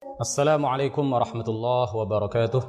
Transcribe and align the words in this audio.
Assalamualaikum 0.00 1.12
warahmatullahi 1.12 1.92
wabarakatuh. 1.92 2.64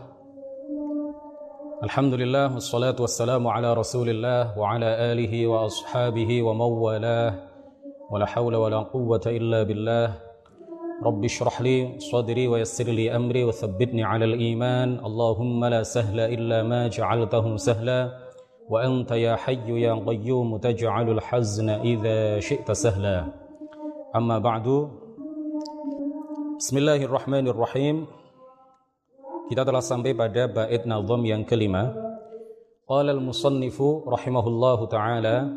Alhamdulillah 1.80 2.52
wassalatu 2.52 3.07
wassalamu 3.07 3.48
ala 3.48 3.72
Rasulillah 3.72 4.52
wa 4.52 4.76
ala 4.76 5.15
alihi 5.15 5.47
wa 5.47 5.63
ashabihi 5.63 6.44
wa 6.44 6.52
mawalah. 6.52 7.39
Wa 8.12 8.20
la 8.20 8.28
hawla 8.28 8.59
wa 8.59 8.67
la 8.67 8.83
quwwata 8.83 9.31
illa 9.31 9.63
billah. 9.63 10.20
Rabbi 10.99 11.31
shrah 11.31 11.55
li 11.63 11.96
sadri 12.04 12.52
wa 12.52 12.59
yassir 12.59 12.91
li 12.91 13.07
amri 13.07 13.48
wa 13.48 13.55
thabbitni 13.55 14.04
ala 14.04 14.27
al-iman. 14.27 15.00
Allahumma 15.00 15.71
la 15.71 15.88
sahla 15.88 16.27
illa 16.27 16.68
ma 16.68 16.91
ja'altahu 16.91 17.55
sahla. 17.55 18.11
Wa 18.68 18.84
anta 18.84 19.16
ya 19.16 19.39
hayyu 19.39 19.79
ya 19.79 19.95
qayyum 19.95 20.59
taj'alul 20.59 21.23
hazna 21.23 21.79
idza 21.79 22.43
syi'ta 22.43 22.75
sahla. 22.75 23.32
Amma 24.11 24.43
ba'du. 24.43 25.00
Bismillahirrahmanirrahim. 26.62 28.05
Kita 29.49 29.66
telah 29.66 29.81
sampai 29.81 30.13
pada 30.13 30.45
bait 30.45 30.85
nazam 30.85 31.26
yang 31.26 31.41
kelima. 31.41 31.90
Qala 32.85 33.18
al-musannifu 33.18 34.05
rahimahullahu 34.05 34.85
taala 34.85 35.49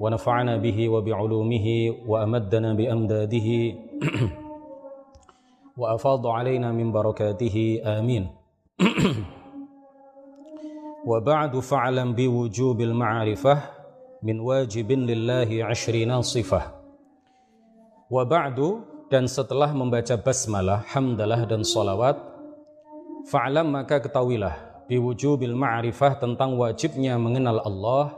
wa 0.00 0.08
nafa'ana 0.08 0.56
bihi 0.56 0.88
wa 0.88 1.04
bi'ulumihi 1.04 2.08
wa 2.08 2.24
amaddana 2.24 2.72
bi 2.72 2.88
amdadihi 2.88 3.60
wa 5.76 5.92
afadha 5.92 6.40
alaina 6.40 6.72
min 6.72 6.88
barakatihi 6.88 7.84
amin. 7.84 8.24
bi 12.16 12.24
wujubil 12.32 12.96
ma'rifah 12.96 13.60
min 14.24 14.40
wajibin 14.40 15.04
lillahi 15.04 15.60
20 15.60 16.08
sifah. 16.24 16.80
Wa 18.08 18.24
ba'du 18.24 18.95
dan 19.06 19.30
setelah 19.30 19.70
membaca 19.70 20.18
basmalah, 20.18 20.82
hamdalah 20.90 21.46
dan 21.46 21.62
solawat, 21.62 22.18
fa'lam 23.30 23.70
maka 23.70 24.02
ketahuilah 24.02 24.86
biwujubil 24.90 25.54
ma'rifah 25.54 26.18
tentang 26.18 26.58
wajibnya 26.58 27.18
mengenal 27.18 27.62
Allah 27.62 28.14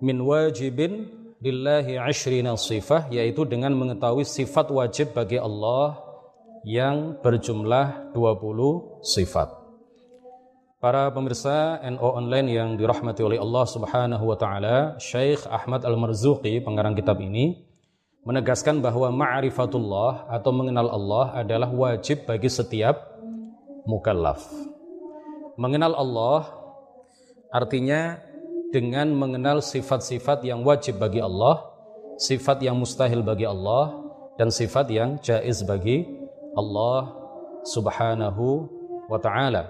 min 0.00 0.16
wajibin 0.24 1.12
lillahi 1.40 2.00
ashrina 2.00 2.56
sifah 2.56 3.08
yaitu 3.12 3.44
dengan 3.44 3.72
mengetahui 3.76 4.24
sifat 4.24 4.72
wajib 4.72 5.12
bagi 5.12 5.36
Allah 5.40 6.00
yang 6.64 7.16
berjumlah 7.20 8.12
20 8.12 9.04
sifat. 9.04 9.48
Para 10.80 11.12
pemirsa 11.12 11.76
NO 11.92 12.08
online 12.16 12.56
yang 12.56 12.68
dirahmati 12.80 13.20
oleh 13.20 13.36
Allah 13.36 13.64
Subhanahu 13.68 14.24
wa 14.24 14.36
taala, 14.40 14.96
Syekh 14.96 15.44
Ahmad 15.44 15.84
Al-Marzuqi 15.84 16.64
pengarang 16.64 16.96
kitab 16.96 17.20
ini 17.20 17.69
menegaskan 18.20 18.84
bahwa 18.84 19.08
ma'rifatullah 19.08 20.28
atau 20.28 20.50
mengenal 20.52 20.92
Allah 20.92 21.40
adalah 21.40 21.72
wajib 21.72 22.28
bagi 22.28 22.52
setiap 22.52 23.00
mukallaf. 23.88 24.44
Mengenal 25.56 25.96
Allah 25.96 26.52
artinya 27.48 28.20
dengan 28.70 29.10
mengenal 29.16 29.64
sifat-sifat 29.64 30.44
yang 30.44 30.60
wajib 30.62 31.00
bagi 31.00 31.18
Allah, 31.18 31.64
sifat 32.20 32.60
yang 32.60 32.76
mustahil 32.76 33.24
bagi 33.24 33.48
Allah, 33.48 34.04
dan 34.36 34.52
sifat 34.52 34.92
yang 34.92 35.16
jaiz 35.24 35.64
bagi 35.64 36.04
Allah 36.54 37.16
Subhanahu 37.66 38.68
wa 39.08 39.18
taala. 39.18 39.68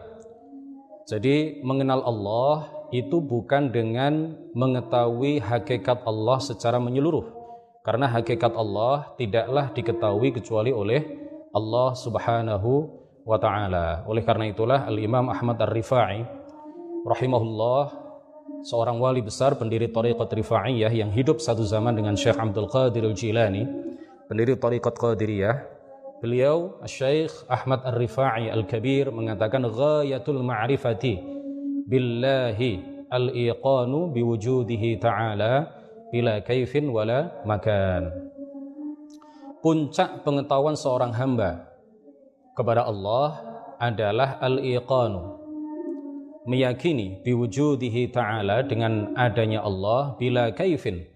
Jadi 1.07 1.63
mengenal 1.63 2.03
Allah 2.03 2.71
itu 2.91 3.23
bukan 3.23 3.71
dengan 3.71 4.35
mengetahui 4.55 5.39
hakikat 5.39 6.03
Allah 6.03 6.39
secara 6.43 6.79
menyeluruh 6.83 7.40
karena 7.81 8.07
hakikat 8.13 8.53
Allah 8.53 9.17
tidaklah 9.17 9.73
diketahui 9.73 10.37
kecuali 10.37 10.69
oleh 10.69 11.01
Allah 11.51 11.97
Subhanahu 11.97 13.01
wa 13.25 13.39
taala. 13.41 14.05
Oleh 14.05 14.23
karena 14.23 14.49
itulah 14.49 14.85
Al-Imam 14.85 15.33
Ahmad 15.33 15.57
Ar-Rifai 15.59 16.23
rahimahullah 17.09 17.83
seorang 18.63 19.01
wali 19.01 19.25
besar 19.25 19.57
pendiri 19.57 19.89
Tariqat 19.89 20.29
Rifaiyah 20.29 20.93
yang 20.93 21.09
hidup 21.09 21.41
satu 21.41 21.65
zaman 21.65 21.97
dengan 21.97 22.15
Syekh 22.15 22.37
Abdul 22.37 22.69
Qadir 22.69 23.09
Al-Jilani, 23.09 23.65
pendiri 24.29 24.61
Tariqat 24.61 24.95
Qadiriyah. 25.01 25.57
Beliau 26.21 26.85
Syekh 26.85 27.33
Ahmad 27.49 27.81
Ar-Rifai 27.81 28.53
Al-Kabir 28.53 29.09
mengatakan 29.09 29.65
ghayatul 29.65 30.45
ma'rifati 30.45 31.17
billahi 31.89 32.73
al-iqanu 33.09 34.13
biwujudihi 34.13 35.01
ta'ala 35.01 35.80
bila 36.11 36.43
kaifin 36.43 36.91
wala 36.91 37.31
makan. 37.47 38.11
Puncak 39.63 40.27
pengetahuan 40.27 40.75
seorang 40.75 41.15
hamba 41.15 41.71
kepada 42.59 42.85
Allah 42.85 43.41
adalah 43.79 44.37
al-iqanu. 44.43 45.39
Meyakini 46.51 47.23
biwujudihi 47.23 48.11
ta'ala 48.11 48.67
dengan 48.67 49.15
adanya 49.15 49.63
Allah 49.63 50.19
bila 50.19 50.51
kaifin 50.51 51.07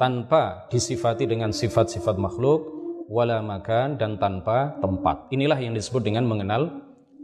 tanpa 0.00 0.70
disifati 0.72 1.26
dengan 1.26 1.50
sifat-sifat 1.50 2.16
makhluk 2.16 2.64
wala 3.10 3.42
makan 3.42 3.98
dan 3.98 4.16
tanpa 4.16 4.78
tempat. 4.78 5.28
Inilah 5.34 5.58
yang 5.58 5.74
disebut 5.74 6.06
dengan 6.06 6.24
mengenal 6.24 6.70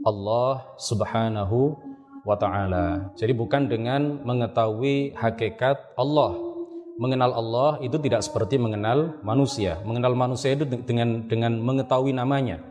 Allah 0.02 0.66
Subhanahu 0.76 1.78
wa 2.26 2.36
taala. 2.36 3.14
Jadi 3.14 3.32
bukan 3.32 3.70
dengan 3.70 4.20
mengetahui 4.26 5.14
hakikat 5.14 5.94
Allah 5.94 6.53
mengenal 6.98 7.34
Allah 7.34 7.70
itu 7.82 7.98
tidak 7.98 8.22
seperti 8.22 8.58
mengenal 8.58 9.18
manusia. 9.26 9.82
Mengenal 9.82 10.14
manusia 10.14 10.54
itu 10.54 10.64
dengan 10.66 11.26
dengan 11.26 11.58
mengetahui 11.58 12.14
namanya, 12.14 12.62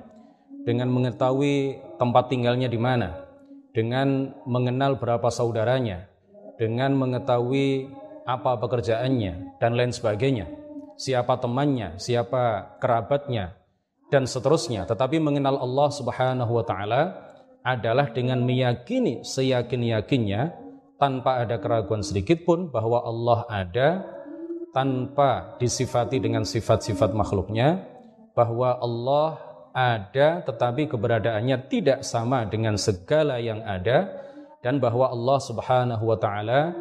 dengan 0.64 0.88
mengetahui 0.92 1.80
tempat 2.00 2.32
tinggalnya 2.32 2.72
di 2.72 2.80
mana, 2.80 3.28
dengan 3.76 4.32
mengenal 4.48 4.96
berapa 4.96 5.28
saudaranya, 5.28 6.08
dengan 6.56 6.96
mengetahui 6.96 7.92
apa 8.24 8.56
pekerjaannya 8.60 9.60
dan 9.60 9.76
lain 9.76 9.92
sebagainya, 9.92 10.48
siapa 10.96 11.36
temannya, 11.44 12.00
siapa 12.00 12.76
kerabatnya 12.80 13.60
dan 14.08 14.24
seterusnya. 14.24 14.88
Tetapi 14.88 15.20
mengenal 15.20 15.60
Allah 15.60 15.90
Subhanahu 15.92 16.52
wa 16.56 16.64
taala 16.64 17.02
adalah 17.64 18.12
dengan 18.12 18.44
meyakini 18.44 19.24
seyakin-yakinnya 19.24 20.63
tanpa 20.98 21.42
ada 21.42 21.58
keraguan 21.58 22.06
sedikit 22.06 22.46
pun 22.46 22.70
bahwa 22.70 23.02
Allah 23.04 23.40
ada 23.50 23.88
tanpa 24.74 25.58
disifati 25.62 26.18
dengan 26.18 26.44
sifat-sifat 26.44 27.14
makhluknya 27.14 27.86
bahwa 28.34 28.82
Allah 28.82 29.38
ada 29.74 30.42
tetapi 30.46 30.90
keberadaannya 30.90 31.70
tidak 31.70 32.06
sama 32.06 32.46
dengan 32.46 32.78
segala 32.78 33.38
yang 33.42 33.62
ada 33.66 34.10
dan 34.66 34.82
bahwa 34.82 35.10
Allah 35.10 35.40
Subhanahu 35.42 36.04
wa 36.10 36.18
taala 36.18 36.74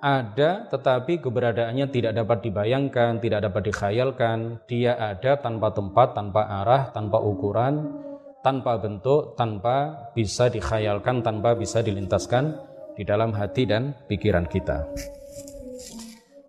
ada 0.00 0.68
tetapi 0.68 1.24
keberadaannya 1.24 1.88
tidak 1.88 2.12
dapat 2.12 2.44
dibayangkan, 2.44 3.16
tidak 3.18 3.48
dapat 3.48 3.62
dikhayalkan. 3.72 4.60
Dia 4.68 4.92
ada 4.94 5.40
tanpa 5.40 5.72
tempat, 5.72 6.12
tanpa 6.12 6.44
arah, 6.44 6.92
tanpa 6.92 7.16
ukuran, 7.24 7.96
tanpa 8.44 8.76
bentuk, 8.76 9.34
tanpa 9.40 10.08
bisa 10.12 10.52
dikhayalkan, 10.52 11.24
tanpa 11.24 11.56
bisa 11.56 11.80
dilintaskan 11.80 12.75
di 12.96 13.04
dalam 13.04 13.36
hati 13.36 13.68
dan 13.68 13.92
pikiran 14.08 14.48
kita. 14.48 14.88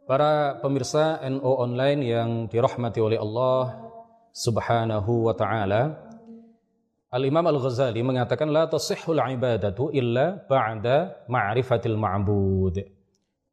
Para 0.07 0.55
pemirsa 0.63 1.19
NO 1.27 1.51
online 1.59 2.01
yang 2.07 2.29
dirahmati 2.47 3.03
oleh 3.03 3.19
Allah 3.19 3.91
Subhanahu 4.31 5.27
wa 5.27 5.35
taala, 5.35 6.07
Al-Imam 7.11 7.43
Al-Ghazali 7.43 7.99
mengatakan 8.03 8.47
la 8.47 8.67
tasihhul 8.71 9.19
ibadatu 9.19 9.91
illa 9.91 10.39
ba'da 10.47 11.27
ma'rifatil 11.27 11.99
ma'bud. 11.99 12.79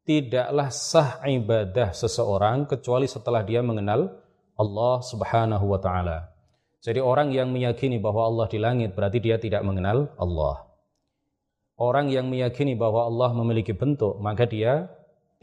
Tidaklah 0.07 0.67
sah 0.71 1.19
ibadah 1.23 1.91
seseorang 1.91 2.67
kecuali 2.67 3.07
setelah 3.07 3.43
dia 3.43 3.59
mengenal 3.59 4.11
Allah 4.55 4.95
Subhanahu 5.03 5.65
wa 5.71 5.79
taala. 5.79 6.31
Jadi 6.79 7.01
orang 7.01 7.33
yang 7.33 7.49
meyakini 7.49 7.97
bahwa 7.97 8.27
Allah 8.29 8.45
di 8.47 8.61
langit 8.61 8.93
berarti 8.93 9.17
dia 9.17 9.41
tidak 9.41 9.65
mengenal 9.65 10.13
Allah. 10.21 10.64
Orang 11.75 12.07
yang 12.07 12.31
meyakini 12.31 12.71
bahwa 12.71 13.03
Allah 13.03 13.35
memiliki 13.35 13.75
bentuk, 13.75 14.15
maka 14.23 14.47
dia 14.47 14.87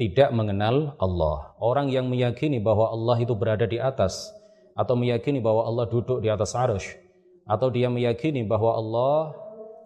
tidak 0.00 0.32
mengenal 0.32 0.96
Allah. 0.96 1.52
Orang 1.61 1.93
yang 1.93 2.08
meyakini 2.08 2.56
bahwa 2.56 2.88
Allah 2.88 3.20
itu 3.20 3.37
berada 3.37 3.69
di 3.69 3.76
atas, 3.76 4.32
atau 4.73 4.96
meyakini 4.96 5.44
bahwa 5.44 5.69
Allah 5.69 5.84
duduk 5.93 6.25
di 6.25 6.32
atas 6.32 6.56
arsh, 6.56 6.96
atau 7.44 7.69
dia 7.69 7.93
meyakini 7.93 8.49
bahwa 8.49 8.81
Allah 8.81 9.37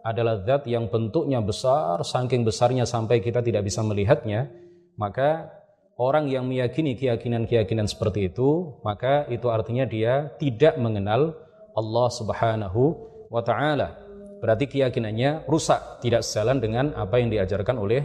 adalah 0.07 0.39
zat 0.47 0.71
yang 0.71 0.87
bentuknya 0.87 1.43
besar, 1.43 1.99
saking 2.07 2.47
besarnya 2.47 2.87
sampai 2.87 3.19
kita 3.19 3.43
tidak 3.43 3.67
bisa 3.67 3.83
melihatnya, 3.83 4.47
maka 4.95 5.51
orang 5.99 6.31
yang 6.31 6.47
meyakini 6.47 6.95
keyakinan-keyakinan 6.95 7.91
seperti 7.91 8.31
itu, 8.31 8.79
maka 8.87 9.27
itu 9.35 9.51
artinya 9.51 9.83
dia 9.83 10.31
tidak 10.39 10.79
mengenal 10.79 11.35
Allah 11.75 12.07
Subhanahu 12.07 12.95
wa 13.35 13.43
taala 13.43 14.06
berarti 14.43 14.69
keyakinannya 14.69 15.49
rusak, 15.49 16.01
tidak 16.05 16.23
sejalan 16.23 16.59
dengan 16.61 16.87
apa 16.95 17.21
yang 17.21 17.33
diajarkan 17.33 17.77
oleh 17.81 18.03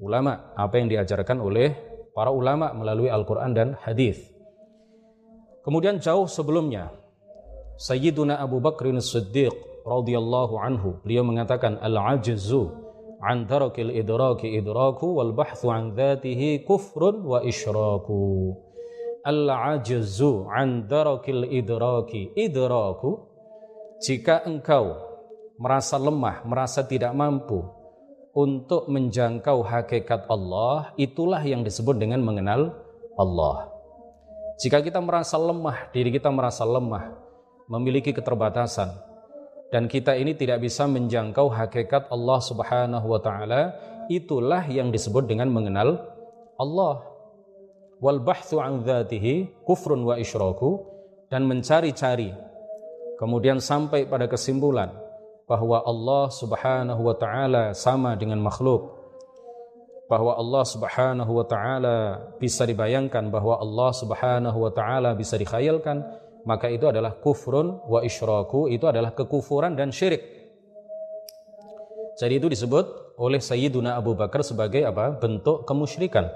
ulama, 0.00 0.54
apa 0.58 0.74
yang 0.78 0.88
diajarkan 0.90 1.38
oleh 1.40 1.72
para 2.14 2.30
ulama 2.30 2.70
melalui 2.74 3.10
Al-Quran 3.10 3.50
dan 3.52 3.68
hadis. 3.82 4.20
Kemudian 5.64 5.98
jauh 5.98 6.28
sebelumnya, 6.28 6.92
Sayyiduna 7.74 8.38
Abu 8.38 8.62
Bakr 8.62 8.94
As-Siddiq 8.94 9.82
radhiyallahu 9.82 10.54
anhu 10.56 11.02
beliau 11.02 11.26
mengatakan 11.26 11.76
al-ajzu 11.82 12.70
an 13.20 13.44
darakil 13.44 13.92
idraki 13.92 14.56
idraku 14.56 15.20
wal 15.20 15.32
bahthu 15.36 15.72
an 15.72 15.92
dhatihi 15.92 16.64
kufrun 16.64 17.24
wa 17.24 17.40
isyraku 17.44 18.52
al-ajzu 19.24 20.48
an 20.48 20.88
darakil 20.88 21.44
idraki 21.48 22.32
idraku 22.36 23.24
jika 24.00 24.44
engkau 24.44 25.13
merasa 25.58 26.00
lemah 26.00 26.42
merasa 26.46 26.82
tidak 26.82 27.14
mampu 27.14 27.62
untuk 28.34 28.90
menjangkau 28.90 29.62
hakikat 29.62 30.26
Allah 30.26 30.90
itulah 30.98 31.42
yang 31.42 31.62
disebut 31.62 31.94
dengan 31.98 32.18
mengenal 32.22 32.74
Allah 33.14 33.74
jika 34.54 34.78
kita 34.78 35.02
merasa 35.02 35.34
lemah, 35.34 35.90
diri 35.90 36.14
kita 36.14 36.30
merasa 36.30 36.62
lemah, 36.62 37.10
memiliki 37.66 38.14
keterbatasan, 38.14 38.86
dan 39.74 39.90
kita 39.90 40.14
ini 40.14 40.38
tidak 40.38 40.62
bisa 40.62 40.86
menjangkau 40.86 41.50
hakikat 41.50 42.06
Allah 42.06 42.38
Subhanahu 42.38 43.06
wa 43.10 43.18
taala, 43.18 43.74
itulah 44.06 44.62
yang 44.70 44.94
disebut 44.94 45.26
dengan 45.26 45.50
mengenal 45.50 45.98
Allah. 46.54 47.02
Wal 47.98 48.22
bahthu 48.22 48.62
an 48.62 48.84
kufrun 49.66 50.06
wa 50.06 50.14
isyraku 50.20 50.82
dan 51.32 51.48
mencari-cari 51.48 52.30
kemudian 53.16 53.62
sampai 53.62 54.04
pada 54.04 54.28
kesimpulan 54.28 54.92
bahwa 55.44 55.84
Allah 55.84 56.24
Subhanahu 56.32 57.00
wa 57.04 57.16
taala 57.16 57.76
sama 57.76 58.16
dengan 58.16 58.40
makhluk. 58.40 58.96
Bahwa 60.08 60.36
Allah 60.36 60.64
Subhanahu 60.68 61.32
wa 61.32 61.46
taala 61.48 61.96
bisa 62.36 62.68
dibayangkan 62.68 63.32
bahwa 63.32 63.56
Allah 63.60 63.90
Subhanahu 63.92 64.58
wa 64.68 64.72
taala 64.72 65.16
bisa 65.16 65.36
dikhayalkan 65.40 66.04
maka 66.44 66.68
itu 66.68 66.84
adalah 66.84 67.16
kufrun 67.16 67.80
wa 67.88 68.04
isyraku 68.04 68.68
itu 68.68 68.84
adalah 68.84 69.16
kekufuran 69.16 69.72
dan 69.76 69.88
syirik. 69.88 70.20
Jadi 72.20 72.38
itu 72.38 72.46
disebut 72.46 73.16
oleh 73.18 73.40
Sayyiduna 73.42 73.98
Abu 73.98 74.14
Bakar 74.14 74.44
sebagai 74.46 74.84
apa? 74.86 75.16
Bentuk 75.18 75.64
kemusyrikan. 75.66 76.30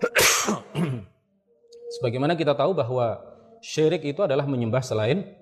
Sebagaimana 2.00 2.34
kita 2.34 2.56
tahu 2.56 2.72
bahwa 2.72 3.20
syirik 3.60 4.02
itu 4.08 4.24
adalah 4.24 4.48
menyembah 4.48 4.80
selain 4.80 5.36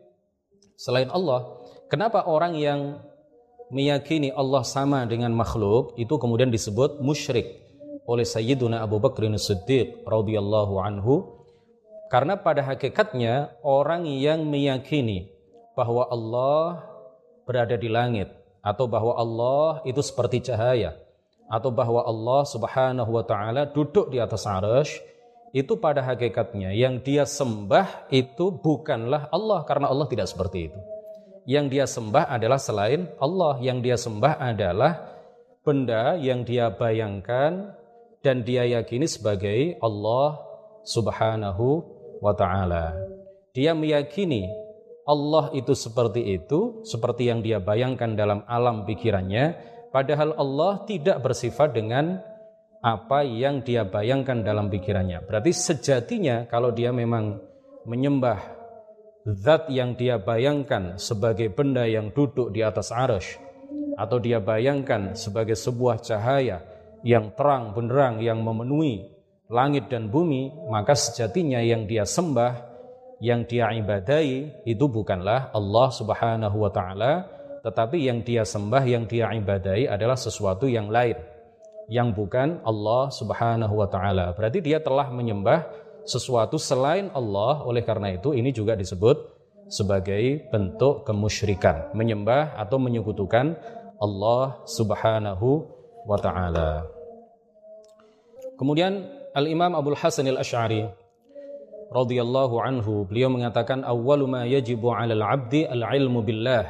selain 0.74 1.06
Allah 1.10 1.58
kenapa 1.88 2.24
orang 2.28 2.54
yang 2.54 2.80
meyakini 3.68 4.32
Allah 4.32 4.64
sama 4.64 5.04
dengan 5.04 5.32
makhluk 5.32 5.96
itu 6.00 6.14
kemudian 6.16 6.48
disebut 6.48 7.00
musyrik 7.00 7.64
oleh 8.08 8.24
Sayyiduna 8.24 8.80
Abu 8.80 8.96
Bakr 8.96 9.28
Siddiq 9.36 10.04
radhiyallahu 10.08 10.80
anhu? 10.80 11.36
Karena 12.08 12.40
pada 12.40 12.64
hakikatnya 12.64 13.52
orang 13.60 14.08
yang 14.08 14.40
meyakini 14.48 15.28
bahwa 15.76 16.08
Allah 16.08 16.88
berada 17.44 17.76
di 17.76 17.92
langit 17.92 18.32
atau 18.64 18.88
bahwa 18.88 19.12
Allah 19.12 19.84
itu 19.84 20.00
seperti 20.00 20.40
cahaya 20.48 20.96
atau 21.52 21.68
bahwa 21.68 22.04
Allah 22.04 22.48
Subhanahu 22.48 23.12
wa 23.12 23.24
taala 23.24 23.68
duduk 23.68 24.08
di 24.08 24.20
atas 24.20 24.48
arasy 24.48 25.00
itu 25.52 25.76
pada 25.80 26.04
hakikatnya 26.04 26.76
yang 26.76 27.00
dia 27.00 27.24
sembah 27.24 28.08
itu 28.12 28.52
bukanlah 28.52 29.28
Allah 29.32 29.64
karena 29.64 29.88
Allah 29.88 30.08
tidak 30.08 30.28
seperti 30.28 30.72
itu 30.72 30.80
yang 31.48 31.72
dia 31.72 31.88
sembah 31.88 32.28
adalah 32.28 32.60
selain 32.60 33.08
Allah. 33.16 33.56
Yang 33.64 33.78
dia 33.80 33.96
sembah 33.96 34.34
adalah 34.36 34.92
benda 35.64 36.20
yang 36.20 36.44
dia 36.44 36.68
bayangkan 36.68 37.72
dan 38.20 38.44
dia 38.44 38.68
yakini 38.68 39.08
sebagai 39.08 39.80
Allah 39.80 40.36
Subhanahu 40.84 41.80
wa 42.20 42.36
taala. 42.36 42.92
Dia 43.56 43.72
meyakini 43.72 44.44
Allah 45.08 45.48
itu 45.56 45.72
seperti 45.72 46.36
itu, 46.36 46.84
seperti 46.84 47.32
yang 47.32 47.40
dia 47.40 47.64
bayangkan 47.64 48.12
dalam 48.12 48.44
alam 48.44 48.84
pikirannya, 48.84 49.56
padahal 49.88 50.36
Allah 50.36 50.84
tidak 50.84 51.24
bersifat 51.24 51.72
dengan 51.72 52.20
apa 52.84 53.24
yang 53.24 53.64
dia 53.64 53.88
bayangkan 53.88 54.44
dalam 54.44 54.68
pikirannya. 54.68 55.24
Berarti 55.24 55.56
sejatinya 55.56 56.44
kalau 56.44 56.76
dia 56.76 56.92
memang 56.92 57.40
menyembah 57.88 58.57
zat 59.36 59.68
yang 59.68 59.92
dia 59.92 60.16
bayangkan 60.16 60.96
sebagai 60.96 61.52
benda 61.52 61.84
yang 61.84 62.08
duduk 62.14 62.48
di 62.48 62.64
atas 62.64 62.88
arash 62.88 63.36
atau 63.98 64.16
dia 64.16 64.40
bayangkan 64.40 65.12
sebagai 65.12 65.58
sebuah 65.58 66.00
cahaya 66.00 66.64
yang 67.04 67.34
terang 67.36 67.76
benderang 67.76 68.24
yang 68.24 68.40
memenuhi 68.40 69.04
langit 69.52 69.92
dan 69.92 70.08
bumi 70.08 70.48
maka 70.72 70.96
sejatinya 70.96 71.60
yang 71.60 71.84
dia 71.84 72.08
sembah 72.08 72.68
yang 73.20 73.44
dia 73.44 73.68
ibadai 73.74 74.64
itu 74.64 74.84
bukanlah 74.86 75.50
Allah 75.52 75.88
Subhanahu 75.92 76.56
wa 76.64 76.70
taala 76.72 77.26
tetapi 77.60 78.06
yang 78.08 78.24
dia 78.24 78.46
sembah 78.46 78.84
yang 78.86 79.04
dia 79.04 79.28
ibadai 79.34 79.90
adalah 79.90 80.16
sesuatu 80.16 80.70
yang 80.70 80.88
lain 80.88 81.18
yang 81.88 82.12
bukan 82.12 82.60
Allah 82.62 83.08
Subhanahu 83.08 83.74
wa 83.80 83.88
taala. 83.88 84.36
Berarti 84.36 84.60
dia 84.60 84.78
telah 84.78 85.08
menyembah 85.08 85.64
sesuatu 86.08 86.56
selain 86.56 87.12
Allah 87.12 87.60
oleh 87.68 87.84
karena 87.84 88.16
itu 88.16 88.32
ini 88.32 88.48
juga 88.48 88.72
disebut 88.72 89.36
sebagai 89.68 90.48
bentuk 90.48 91.04
kemusyrikan 91.04 91.92
menyembah 91.92 92.56
atau 92.56 92.80
menyekutukan 92.80 93.52
Allah 94.00 94.64
Subhanahu 94.64 95.68
wa 96.08 96.16
taala. 96.16 96.88
Kemudian 98.56 99.04
Al-Imam 99.36 99.76
Abu 99.76 99.92
Hasan 99.92 100.24
Al-Asy'ari 100.24 100.88
radhiyallahu 101.92 102.56
anhu 102.64 103.04
beliau 103.04 103.28
mengatakan 103.28 103.84
awwalu 103.84 104.24
ma 104.24 104.42
yajibu 104.48 104.88
'alal 104.88 105.20
'abdi 105.20 105.68
al-'ilmu 105.68 106.24
billah 106.24 106.64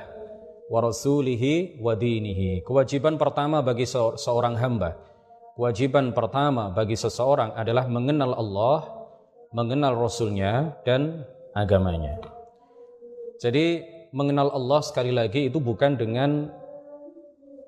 wa 0.67 0.79
rasulihi 0.83 1.79
wa 1.79 1.95
dinihi. 1.95 2.67
Kewajiban 2.67 3.15
pertama 3.17 3.63
bagi 3.63 3.87
seorang 3.89 4.59
hamba, 4.59 4.99
kewajiban 5.55 6.11
pertama 6.11 6.75
bagi 6.75 6.99
seseorang 6.99 7.55
adalah 7.55 7.87
mengenal 7.87 8.35
Allah 8.35 8.98
mengenal 9.53 9.97
Rasulnya 9.97 10.77
dan 10.85 11.25
agamanya. 11.57 12.21
Jadi 13.39 13.85
mengenal 14.13 14.51
Allah 14.53 14.81
sekali 14.85 15.13
lagi 15.15 15.49
itu 15.49 15.61
bukan 15.63 15.95
dengan 15.97 16.51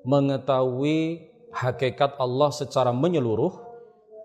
mengetahui 0.03 1.29
hakikat 1.53 2.17
Allah 2.17 2.49
secara 2.49 2.89
menyeluruh, 2.91 3.53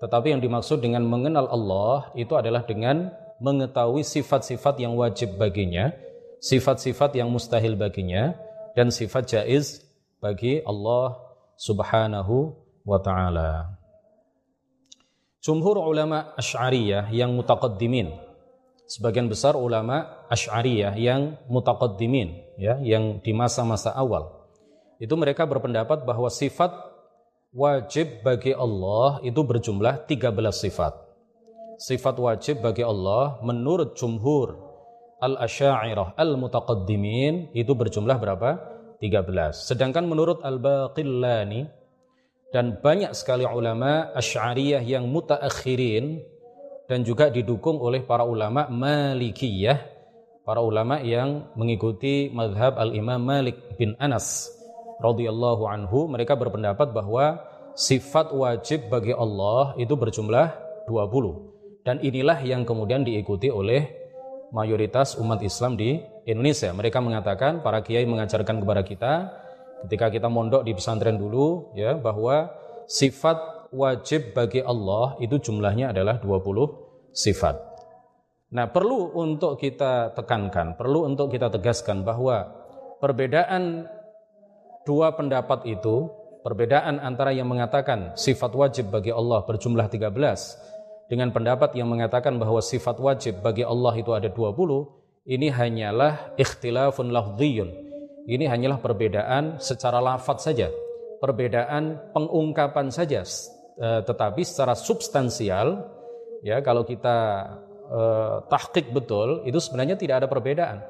tetapi 0.00 0.32
yang 0.36 0.40
dimaksud 0.40 0.80
dengan 0.80 1.04
mengenal 1.04 1.48
Allah 1.48 2.12
itu 2.16 2.32
adalah 2.36 2.64
dengan 2.64 3.12
mengetahui 3.40 4.00
sifat-sifat 4.00 4.80
yang 4.80 4.96
wajib 4.96 5.36
baginya, 5.36 5.92
sifat-sifat 6.40 7.16
yang 7.20 7.28
mustahil 7.28 7.76
baginya, 7.76 8.32
dan 8.72 8.88
sifat 8.88 9.36
jaiz 9.36 9.84
bagi 10.20 10.64
Allah 10.64 11.16
Subhanahu 11.56 12.56
wa 12.84 12.98
taala. 13.00 13.76
Jumhur 15.46 15.78
ulama 15.78 16.34
Asy'ariyah 16.34 17.06
yang 17.14 17.30
mutaqaddimin. 17.30 18.10
Sebagian 18.90 19.30
besar 19.30 19.54
ulama 19.54 20.26
Asy'ariyah 20.26 20.98
yang 20.98 21.38
mutaqaddimin 21.46 22.58
ya, 22.58 22.82
yang 22.82 23.22
di 23.22 23.30
masa-masa 23.30 23.94
awal. 23.94 24.50
Itu 24.98 25.14
mereka 25.14 25.46
berpendapat 25.46 26.02
bahwa 26.02 26.26
sifat 26.34 26.74
wajib 27.54 28.26
bagi 28.26 28.58
Allah 28.58 29.22
itu 29.22 29.38
berjumlah 29.38 30.10
13 30.10 30.34
sifat. 30.50 30.98
Sifat 31.78 32.18
wajib 32.18 32.66
bagi 32.66 32.82
Allah 32.82 33.38
menurut 33.46 33.94
jumhur 33.94 34.50
al-asy'ariyah 35.22 36.18
al-mutaqaddimin 36.18 37.54
itu 37.54 37.70
berjumlah 37.70 38.18
berapa? 38.18 38.50
13. 38.98 39.22
Sedangkan 39.54 40.10
menurut 40.10 40.42
al-Baqillani 40.42 41.85
dan 42.56 42.80
banyak 42.80 43.12
sekali 43.12 43.44
ulama 43.44 44.16
Asy'ariyah 44.16 44.80
yang 44.80 45.12
mutaakhirin 45.12 46.24
dan 46.88 47.04
juga 47.04 47.28
didukung 47.28 47.76
oleh 47.76 48.00
para 48.00 48.24
ulama 48.24 48.64
Malikiyah, 48.72 49.76
para 50.40 50.64
ulama 50.64 51.04
yang 51.04 51.52
mengikuti 51.52 52.32
madhab 52.32 52.80
Al-Imam 52.80 53.20
Malik 53.20 53.76
bin 53.76 53.92
Anas 54.00 54.48
radhiyallahu 55.04 55.68
anhu, 55.68 56.08
mereka 56.08 56.32
berpendapat 56.32 56.96
bahwa 56.96 57.44
sifat 57.76 58.32
wajib 58.32 58.88
bagi 58.88 59.12
Allah 59.12 59.76
itu 59.76 59.92
berjumlah 59.92 60.56
20. 60.88 61.84
Dan 61.84 62.00
inilah 62.00 62.40
yang 62.40 62.64
kemudian 62.64 63.04
diikuti 63.04 63.52
oleh 63.52 63.84
mayoritas 64.48 65.20
umat 65.20 65.44
Islam 65.44 65.76
di 65.76 66.00
Indonesia. 66.24 66.72
Mereka 66.72 67.04
mengatakan, 67.04 67.60
para 67.60 67.84
kiai 67.84 68.08
mengajarkan 68.08 68.64
kepada 68.64 68.80
kita, 68.80 69.12
ketika 69.86 70.10
kita 70.10 70.26
mondok 70.26 70.66
di 70.66 70.74
pesantren 70.74 71.14
dulu 71.14 71.72
ya 71.78 71.94
bahwa 71.94 72.50
sifat 72.90 73.70
wajib 73.70 74.34
bagi 74.34 74.62
Allah 74.62 75.14
itu 75.22 75.38
jumlahnya 75.38 75.94
adalah 75.94 76.18
20 76.18 77.14
sifat. 77.14 77.54
Nah, 78.50 78.70
perlu 78.70 79.10
untuk 79.14 79.58
kita 79.58 80.14
tekankan, 80.14 80.78
perlu 80.78 81.06
untuk 81.06 81.30
kita 81.34 81.50
tegaskan 81.50 82.06
bahwa 82.06 82.46
perbedaan 83.02 83.90
dua 84.86 85.14
pendapat 85.18 85.66
itu, 85.66 86.10
perbedaan 86.46 87.02
antara 87.02 87.34
yang 87.34 87.50
mengatakan 87.50 88.14
sifat 88.14 88.54
wajib 88.54 88.94
bagi 88.94 89.10
Allah 89.10 89.42
berjumlah 89.42 89.90
13 89.90 91.10
dengan 91.10 91.30
pendapat 91.34 91.74
yang 91.74 91.90
mengatakan 91.90 92.38
bahwa 92.38 92.62
sifat 92.62 92.98
wajib 93.02 93.42
bagi 93.42 93.66
Allah 93.66 93.94
itu 93.98 94.14
ada 94.14 94.30
20, 94.30 95.26
ini 95.26 95.50
hanyalah 95.50 96.38
ikhtilafun 96.38 97.10
lafdhiyun. 97.10 97.85
Ini 98.26 98.50
hanyalah 98.50 98.82
perbedaan 98.82 99.62
secara 99.62 100.02
lafaz 100.02 100.50
saja, 100.50 100.66
perbedaan 101.22 102.10
pengungkapan 102.10 102.90
saja, 102.90 103.22
eh, 103.78 104.00
tetapi 104.02 104.42
secara 104.42 104.74
substansial 104.74 105.86
ya 106.42 106.58
kalau 106.58 106.82
kita 106.82 107.46
eh, 107.86 108.36
tahqiq 108.50 108.90
betul 108.90 109.46
itu 109.46 109.62
sebenarnya 109.62 109.94
tidak 109.94 110.26
ada 110.26 110.28
perbedaan. 110.28 110.82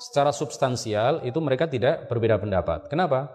Secara 0.00 0.32
substansial 0.32 1.20
itu 1.28 1.36
mereka 1.42 1.68
tidak 1.68 2.08
berbeda 2.08 2.40
pendapat. 2.40 2.88
Kenapa? 2.88 3.28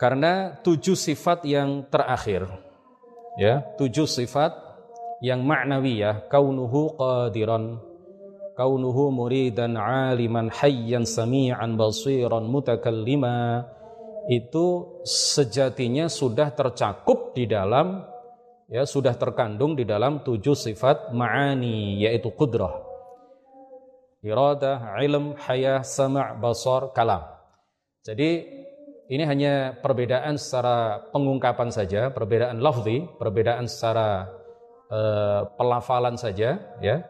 Karena 0.00 0.56
tujuh 0.64 0.96
sifat 0.96 1.44
yang 1.44 1.92
terakhir 1.92 2.48
ya, 3.36 3.60
tujuh 3.76 4.08
sifat 4.08 4.56
yang 5.20 5.44
ma'nawiyah 5.44 6.26
kaunuhu 6.32 6.96
qadiran 6.96 7.91
kaunuhu 8.56 9.12
muridan 9.12 9.76
aliman 9.76 10.52
hayyan 10.52 11.04
sami'an 11.04 11.76
basiran 11.76 12.46
mutakallima. 12.48 13.68
Itu 14.30 14.98
sejatinya 15.02 16.06
sudah 16.06 16.54
tercakup 16.54 17.34
di 17.34 17.50
dalam 17.50 18.06
ya 18.70 18.86
sudah 18.86 19.18
terkandung 19.18 19.74
di 19.74 19.82
dalam 19.82 20.22
tujuh 20.22 20.54
sifat 20.54 21.10
ma'ani 21.10 21.98
yaitu 22.06 22.30
qudrah. 22.30 22.70
Iradah 24.22 24.94
ilm 25.02 25.34
hayah 25.34 25.82
sama' 25.82 26.38
basar 26.38 26.94
kalam. 26.94 27.26
Jadi 28.06 28.62
ini 29.10 29.24
hanya 29.28 29.76
perbedaan 29.76 30.40
secara 30.40 31.04
pengungkapan 31.12 31.68
saja 31.68 32.08
perbedaan 32.14 32.64
lafzi 32.64 33.04
perbedaan 33.20 33.68
secara 33.68 34.24
uh, 34.88 35.52
pelafalan 35.58 36.16
saja 36.16 36.56
ya 36.80 37.04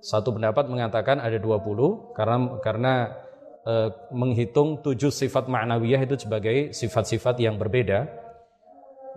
satu 0.00 0.36
pendapat 0.36 0.68
mengatakan 0.68 1.20
ada 1.20 1.36
20 1.36 2.16
karena 2.16 2.36
karena 2.64 2.94
e, 3.64 3.74
menghitung 4.12 4.80
tujuh 4.80 5.12
sifat 5.12 5.46
ma'nawiyah 5.46 6.00
itu 6.08 6.16
sebagai 6.16 6.72
sifat-sifat 6.72 7.36
yang 7.40 7.60
berbeda 7.60 8.08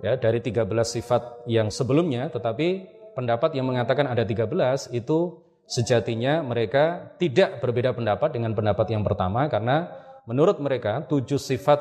ya 0.03 0.13
dari 0.19 0.43
13 0.43 0.67
sifat 0.83 1.47
yang 1.47 1.71
sebelumnya 1.71 2.27
tetapi 2.27 2.87
pendapat 3.15 3.55
yang 3.55 3.71
mengatakan 3.71 4.11
ada 4.11 4.27
13 4.27 4.91
itu 4.91 5.39
sejatinya 5.63 6.43
mereka 6.43 7.15
tidak 7.15 7.63
berbeda 7.63 7.95
pendapat 7.95 8.35
dengan 8.35 8.51
pendapat 8.51 8.91
yang 8.91 9.07
pertama 9.07 9.47
karena 9.47 9.87
menurut 10.27 10.59
mereka 10.59 11.07
tujuh 11.07 11.39
sifat 11.39 11.79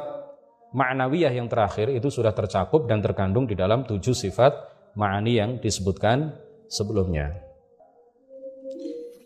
ma'nawiyah 0.73 1.33
yang 1.35 1.47
terakhir 1.47 1.93
itu 1.93 2.09
sudah 2.09 2.33
tercakup 2.33 2.89
dan 2.89 3.05
terkandung 3.05 3.45
di 3.45 3.53
dalam 3.55 3.85
tujuh 3.85 4.17
sifat 4.17 4.53
ma'ani 4.97 5.33
yang 5.37 5.51
disebutkan 5.61 6.33
sebelumnya. 6.69 7.52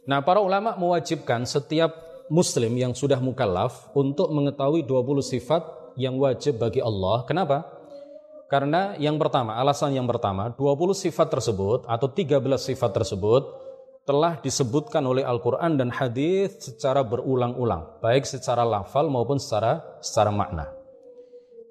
Nah, 0.06 0.22
para 0.22 0.38
ulama 0.38 0.78
mewajibkan 0.78 1.42
setiap 1.42 1.90
muslim 2.30 2.70
yang 2.78 2.94
sudah 2.94 3.18
mukallaf 3.18 3.90
untuk 3.90 4.30
mengetahui 4.30 4.86
20 4.86 5.22
sifat 5.22 5.62
yang 5.98 6.14
wajib 6.22 6.62
bagi 6.62 6.78
Allah. 6.78 7.26
Kenapa? 7.26 7.66
Karena 8.46 8.94
yang 9.02 9.18
pertama, 9.18 9.58
alasan 9.58 9.98
yang 9.98 10.06
pertama, 10.06 10.54
20 10.54 10.94
sifat 10.94 11.26
tersebut 11.26 11.82
atau 11.90 12.06
13 12.06 12.38
sifat 12.62 12.90
tersebut 12.94 13.42
telah 14.06 14.38
disebutkan 14.38 15.02
oleh 15.02 15.26
Al-Quran 15.26 15.74
dan 15.74 15.90
hadis 15.90 16.54
secara 16.62 17.02
berulang-ulang, 17.02 17.98
baik 17.98 18.22
secara 18.22 18.62
lafal 18.62 19.10
maupun 19.10 19.42
secara 19.42 19.82
secara 19.98 20.30
makna. 20.30 20.70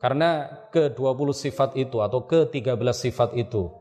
Karena 0.03 0.51
ke-20 0.75 1.29
sifat 1.31 1.79
itu 1.79 2.03
atau 2.03 2.27
ke-13 2.27 2.75
sifat 2.91 3.31
itu 3.39 3.71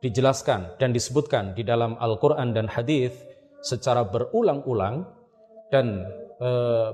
dijelaskan 0.00 0.80
dan 0.80 0.96
disebutkan 0.96 1.52
di 1.52 1.68
dalam 1.68 2.00
Al-Quran 2.00 2.56
dan 2.56 2.64
hadis 2.72 3.12
secara 3.62 4.06
berulang-ulang 4.06 5.06
dan 5.68 6.06
e, 6.38 6.50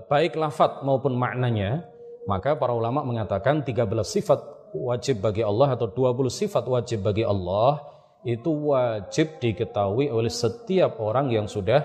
baik 0.08 0.34
lafat 0.38 0.82
maupun 0.82 1.14
maknanya, 1.14 1.84
maka 2.26 2.56
para 2.56 2.72
ulama 2.72 3.04
mengatakan 3.04 3.62
13 3.62 3.84
sifat 4.02 4.40
wajib 4.74 5.22
bagi 5.22 5.46
Allah 5.46 5.78
atau 5.78 5.86
20 5.86 6.26
sifat 6.28 6.64
wajib 6.66 7.06
bagi 7.06 7.22
Allah 7.22 7.78
itu 8.24 8.50
wajib 8.72 9.38
diketahui 9.38 10.08
oleh 10.08 10.32
setiap 10.32 10.98
orang 10.98 11.30
yang 11.30 11.46
sudah 11.46 11.84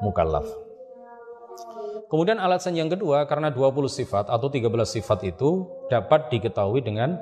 mukallaf. 0.00 0.46
Kemudian 2.10 2.42
alasan 2.42 2.74
yang 2.74 2.90
kedua 2.90 3.22
karena 3.26 3.54
20 3.54 3.86
sifat 3.86 4.26
atau 4.30 4.50
13 4.50 4.66
sifat 4.82 5.30
itu 5.30 5.66
dapat 5.86 6.30
diketahui 6.30 6.82
dengan 6.82 7.18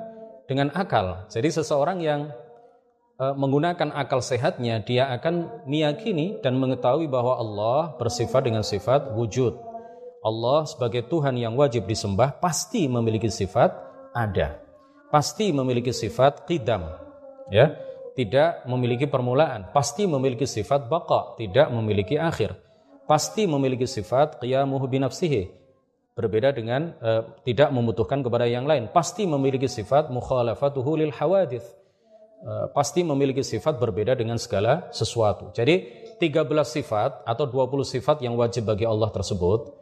dengan 0.49 0.73
akal. 0.73 1.29
Jadi 1.29 1.61
seseorang 1.61 2.01
yang 2.01 2.33
menggunakan 3.19 3.91
akal 3.91 4.23
sehatnya 4.23 4.79
dia 4.79 5.11
akan 5.11 5.67
meyakini 5.67 6.39
dan 6.39 6.55
mengetahui 6.55 7.11
bahwa 7.11 7.35
Allah 7.35 7.99
bersifat 7.99 8.47
dengan 8.47 8.63
sifat 8.63 9.11
wujud. 9.11 9.59
Allah 10.23 10.63
sebagai 10.63 11.03
Tuhan 11.03 11.35
yang 11.35 11.59
wajib 11.59 11.83
disembah 11.83 12.39
pasti 12.39 12.87
memiliki 12.87 13.27
sifat 13.27 13.75
ada. 14.15 14.63
Pasti 15.11 15.51
memiliki 15.51 15.91
sifat 15.91 16.47
qidam. 16.47 16.87
Ya, 17.51 17.75
tidak 18.15 18.63
memiliki 18.63 19.03
permulaan, 19.03 19.67
pasti 19.75 20.07
memiliki 20.07 20.47
sifat 20.47 20.87
baqa, 20.87 21.35
tidak 21.35 21.67
memiliki 21.75 22.15
akhir. 22.15 22.55
Pasti 23.03 23.49
memiliki 23.49 23.83
sifat 23.89 24.39
qiyamuhu 24.39 24.85
binafsihi. 24.87 25.49
Berbeda 26.15 26.55
dengan 26.55 26.95
uh, 27.03 27.35
tidak 27.43 27.73
membutuhkan 27.73 28.23
kepada 28.23 28.47
yang 28.47 28.63
lain. 28.63 28.87
Pasti 28.91 29.27
memiliki 29.27 29.67
sifat 29.67 30.07
mukhalafatuhu 30.13 30.99
lil 30.99 31.11
hawadith 31.15 31.63
Eh, 31.63 31.78
pasti 32.71 33.03
memiliki 33.03 33.43
sifat 33.43 33.75
berbeda 33.77 34.15
dengan 34.15 34.39
segala 34.39 34.87
sesuatu. 34.95 35.51
Jadi 35.51 36.07
13 36.19 36.47
sifat 36.63 37.23
atau 37.27 37.45
20 37.47 37.83
sifat 37.83 38.23
yang 38.23 38.35
wajib 38.39 38.67
bagi 38.67 38.87
Allah 38.87 39.11
tersebut 39.11 39.75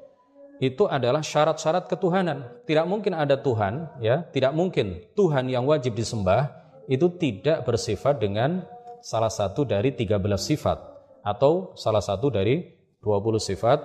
itu 0.57 0.89
adalah 0.89 1.21
syarat-syarat 1.21 1.85
ketuhanan. 1.85 2.65
Tidak 2.65 2.85
mungkin 2.89 3.13
ada 3.13 3.37
Tuhan, 3.37 4.01
ya, 4.01 4.25
tidak 4.33 4.57
mungkin 4.57 5.05
Tuhan 5.13 5.53
yang 5.53 5.69
wajib 5.69 5.93
disembah 5.93 6.49
itu 6.89 7.13
tidak 7.19 7.67
bersifat 7.67 8.17
dengan 8.17 8.65
salah 9.03 9.29
satu 9.29 9.67
dari 9.67 9.93
13 9.93 10.17
sifat 10.39 10.79
atau 11.21 11.75
salah 11.77 12.01
satu 12.01 12.33
dari 12.33 12.63
20 13.03 13.37
sifat 13.37 13.79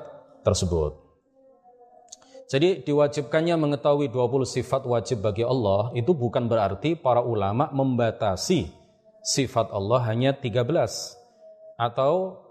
tersebut. 0.46 1.01
Jadi 2.52 2.84
diwajibkannya 2.84 3.56
mengetahui 3.56 4.12
20 4.12 4.44
sifat 4.44 4.84
wajib 4.84 5.24
bagi 5.24 5.40
Allah 5.40 5.88
itu 5.96 6.12
bukan 6.12 6.44
berarti 6.44 6.92
para 6.92 7.24
ulama 7.24 7.72
membatasi 7.72 8.68
sifat 9.24 9.72
Allah 9.72 10.04
hanya 10.12 10.36
13 10.36 10.60
atau 11.80 12.44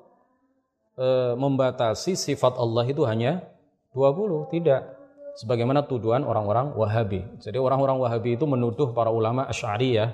e, 0.98 1.38
membatasi 1.38 2.17
sifat 2.17 2.58
Allah 2.58 2.81
itu 2.89 3.05
hanya 3.05 3.46
20, 3.93 4.50
tidak. 4.50 4.89
Sebagaimana 5.38 5.86
tuduhan 5.86 6.25
orang-orang 6.25 6.74
Wahabi. 6.74 7.22
Jadi 7.38 7.62
orang-orang 7.62 8.01
Wahabi 8.01 8.41
itu 8.41 8.50
menuduh 8.50 8.98
para 8.98 9.13
ulama 9.13 9.46
Asy'ariyah 9.53 10.10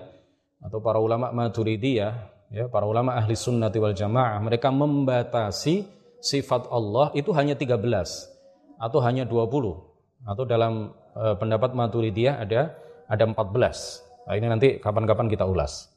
atau 0.67 0.84
para 0.84 1.00
ulama 1.00 1.32
Maturidiyah, 1.32 2.12
ya, 2.51 2.67
para 2.67 2.84
ulama 2.84 3.15
ahli 3.15 3.39
sunnati 3.39 3.79
wal 3.79 3.96
jamaah, 3.96 4.36
mereka 4.44 4.67
membatasi 4.67 5.88
sifat 6.20 6.67
Allah 6.67 7.15
itu 7.15 7.32
hanya 7.32 7.56
13 7.56 8.37
atau 8.77 9.01
hanya 9.01 9.25
20 9.25 10.25
atau 10.25 10.43
dalam 10.46 10.93
e, 11.13 11.24
pendapat 11.38 11.74
Maturidiyah 11.74 12.41
ada 12.41 12.77
ada 13.10 13.24
14. 13.25 13.38
Nah, 14.27 14.34
ini 14.36 14.48
nanti 14.48 14.67
kapan-kapan 14.77 15.27
kita 15.29 15.46
ulas. 15.46 15.89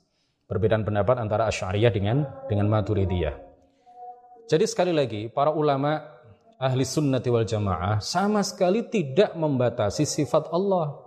Perbedaan 0.46 0.82
pendapat 0.82 1.18
antara 1.18 1.46
Asy'ariyah 1.46 1.92
dengan 1.94 2.26
dengan 2.50 2.66
Maturidiyah. 2.66 3.34
Jadi 4.50 4.64
sekali 4.66 4.90
lagi 4.90 5.30
para 5.30 5.54
ulama 5.54 6.02
ahli 6.58 6.82
sunnati 6.82 7.30
wal 7.30 7.46
jamaah 7.46 8.02
sama 8.02 8.42
sekali 8.42 8.82
tidak 8.90 9.38
membatasi 9.38 10.02
sifat 10.02 10.50
Allah. 10.50 10.98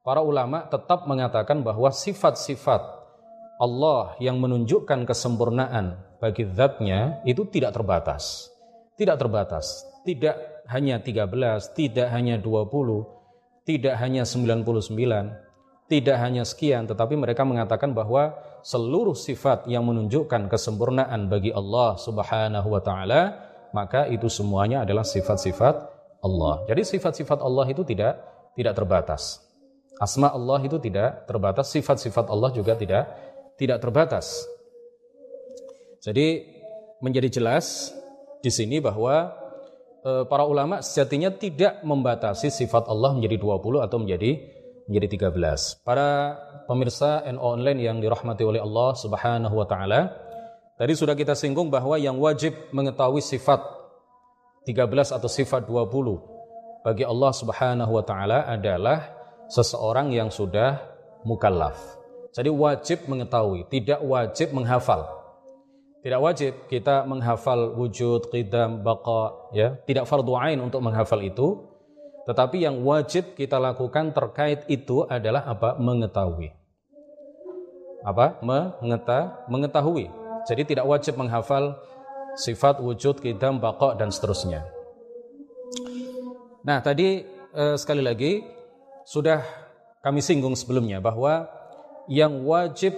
Para 0.00 0.22
ulama 0.22 0.64
tetap 0.70 1.04
mengatakan 1.04 1.60
bahwa 1.66 1.90
sifat-sifat 1.90 2.82
Allah 3.58 4.14
yang 4.22 4.38
menunjukkan 4.38 5.04
kesempurnaan 5.04 5.98
bagi 6.22 6.46
zatnya 6.56 7.20
itu 7.28 7.44
tidak 7.48 7.74
terbatas. 7.76 8.48
Tidak 8.96 9.16
terbatas. 9.18 9.84
Tidak 10.06 10.55
hanya 10.70 10.98
13, 11.02 11.74
tidak 11.74 12.08
hanya 12.10 12.36
20, 12.38 13.66
tidak 13.66 13.94
hanya 13.98 14.22
99, 14.22 14.90
tidak 15.86 16.16
hanya 16.18 16.42
sekian, 16.42 16.90
tetapi 16.90 17.14
mereka 17.14 17.46
mengatakan 17.46 17.94
bahwa 17.94 18.34
seluruh 18.66 19.14
sifat 19.14 19.70
yang 19.70 19.86
menunjukkan 19.86 20.50
kesempurnaan 20.50 21.30
bagi 21.30 21.54
Allah 21.54 21.94
Subhanahu 21.94 22.68
wa 22.74 22.82
taala, 22.82 23.22
maka 23.70 24.10
itu 24.10 24.26
semuanya 24.26 24.82
adalah 24.82 25.06
sifat-sifat 25.06 25.74
Allah. 26.26 26.66
Jadi 26.66 26.82
sifat-sifat 26.82 27.38
Allah 27.38 27.66
itu 27.70 27.86
tidak 27.86 28.18
tidak 28.58 28.74
terbatas. 28.74 29.38
Asma 30.02 30.34
Allah 30.34 30.60
itu 30.66 30.76
tidak 30.82 31.24
terbatas, 31.30 31.70
sifat-sifat 31.70 32.26
Allah 32.26 32.50
juga 32.50 32.74
tidak 32.74 33.06
tidak 33.54 33.78
terbatas. 33.78 34.44
Jadi 36.02 36.44
menjadi 36.98 37.40
jelas 37.40 37.94
di 38.42 38.50
sini 38.50 38.82
bahwa 38.82 39.45
para 40.30 40.46
ulama 40.46 40.78
sejatinya 40.86 41.34
tidak 41.34 41.82
membatasi 41.82 42.54
sifat 42.54 42.86
Allah 42.86 43.10
menjadi 43.18 43.42
20 43.42 43.82
atau 43.82 43.98
menjadi 43.98 44.38
menjadi 44.86 45.34
13. 45.34 45.82
Para 45.82 46.38
pemirsa 46.70 47.26
NO 47.26 47.42
online 47.42 47.82
yang 47.82 47.98
dirahmati 47.98 48.46
oleh 48.46 48.62
Allah 48.62 48.94
Subhanahu 48.94 49.54
wa 49.58 49.66
taala, 49.66 50.14
tadi 50.78 50.94
sudah 50.94 51.18
kita 51.18 51.34
singgung 51.34 51.68
bahwa 51.68 51.98
yang 51.98 52.16
wajib 52.22 52.54
mengetahui 52.70 53.18
sifat 53.18 53.58
13 54.66 55.14
atau 55.14 55.26
sifat 55.30 55.66
20 55.66 56.86
bagi 56.86 57.02
Allah 57.02 57.32
Subhanahu 57.34 57.92
wa 57.98 58.04
taala 58.06 58.46
adalah 58.46 59.10
seseorang 59.50 60.14
yang 60.14 60.30
sudah 60.30 60.82
mukallaf. 61.26 61.98
Jadi 62.30 62.52
wajib 62.52 63.10
mengetahui, 63.10 63.66
tidak 63.72 63.98
wajib 64.04 64.54
menghafal. 64.54 65.15
Tidak 66.04 66.20
wajib 66.22 66.52
kita 66.70 67.02
menghafal 67.08 67.74
wujud, 67.74 68.30
qidam, 68.30 68.84
baqa, 68.84 69.52
ya. 69.56 69.74
Tidak 69.84 70.04
fardu 70.06 70.38
ain 70.38 70.60
untuk 70.62 70.84
menghafal 70.84 71.18
itu. 71.24 71.66
Tetapi 72.26 72.62
yang 72.62 72.82
wajib 72.82 73.38
kita 73.38 73.58
lakukan 73.58 74.10
terkait 74.10 74.66
itu 74.66 75.06
adalah 75.06 75.46
apa? 75.46 75.78
Mengetahui. 75.78 76.50
Apa? 78.06 78.38
Mengeta, 78.42 79.46
mengetahui. 79.50 80.10
Jadi 80.46 80.62
tidak 80.74 80.86
wajib 80.86 81.18
menghafal 81.18 81.78
sifat 82.38 82.78
wujud, 82.78 83.18
qidam, 83.18 83.58
baqa 83.58 83.98
dan 83.98 84.14
seterusnya. 84.14 84.62
Nah, 86.66 86.78
tadi 86.82 87.22
eh, 87.54 87.76
sekali 87.78 88.02
lagi 88.02 88.42
sudah 89.06 89.42
kami 90.02 90.18
singgung 90.18 90.54
sebelumnya 90.58 90.98
bahwa 90.98 91.46
yang 92.06 92.42
wajib 92.46 92.94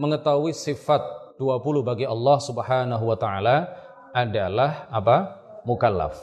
mengetahui 0.00 0.56
sifat 0.56 1.00
20 1.40 1.80
bagi 1.80 2.04
Allah 2.04 2.36
Subhanahu 2.36 3.04
wa 3.08 3.16
taala 3.16 3.72
adalah 4.12 4.92
apa? 4.92 5.40
mukallaf. 5.64 6.16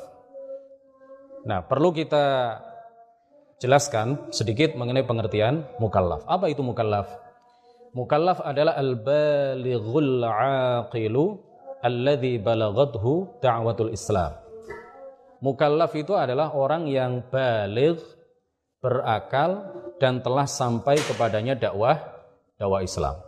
Nah, 1.46 1.62
perlu 1.66 1.94
kita 1.94 2.58
jelaskan 3.62 4.30
sedikit 4.34 4.74
mengenai 4.74 5.06
pengertian 5.06 5.66
mukallaf. 5.78 6.26
Apa 6.26 6.50
itu 6.50 6.62
mukallaf? 6.66 7.10
Mukallaf 7.94 8.42
adalah 8.42 8.78
al-balighul 8.78 10.26
aqilu 10.26 11.38
alladhi 11.82 12.42
balagadhu 12.42 13.42
da'watul 13.42 13.94
Islam. 13.94 14.38
Mukallaf 15.42 15.94
itu 15.94 16.18
adalah 16.18 16.54
orang 16.58 16.90
yang 16.90 17.22
baligh, 17.30 18.02
berakal 18.82 19.70
dan 20.02 20.22
telah 20.26 20.50
sampai 20.50 20.98
kepadanya 20.98 21.54
dakwah 21.54 21.98
dakwah 22.58 22.82
Islam. 22.82 23.27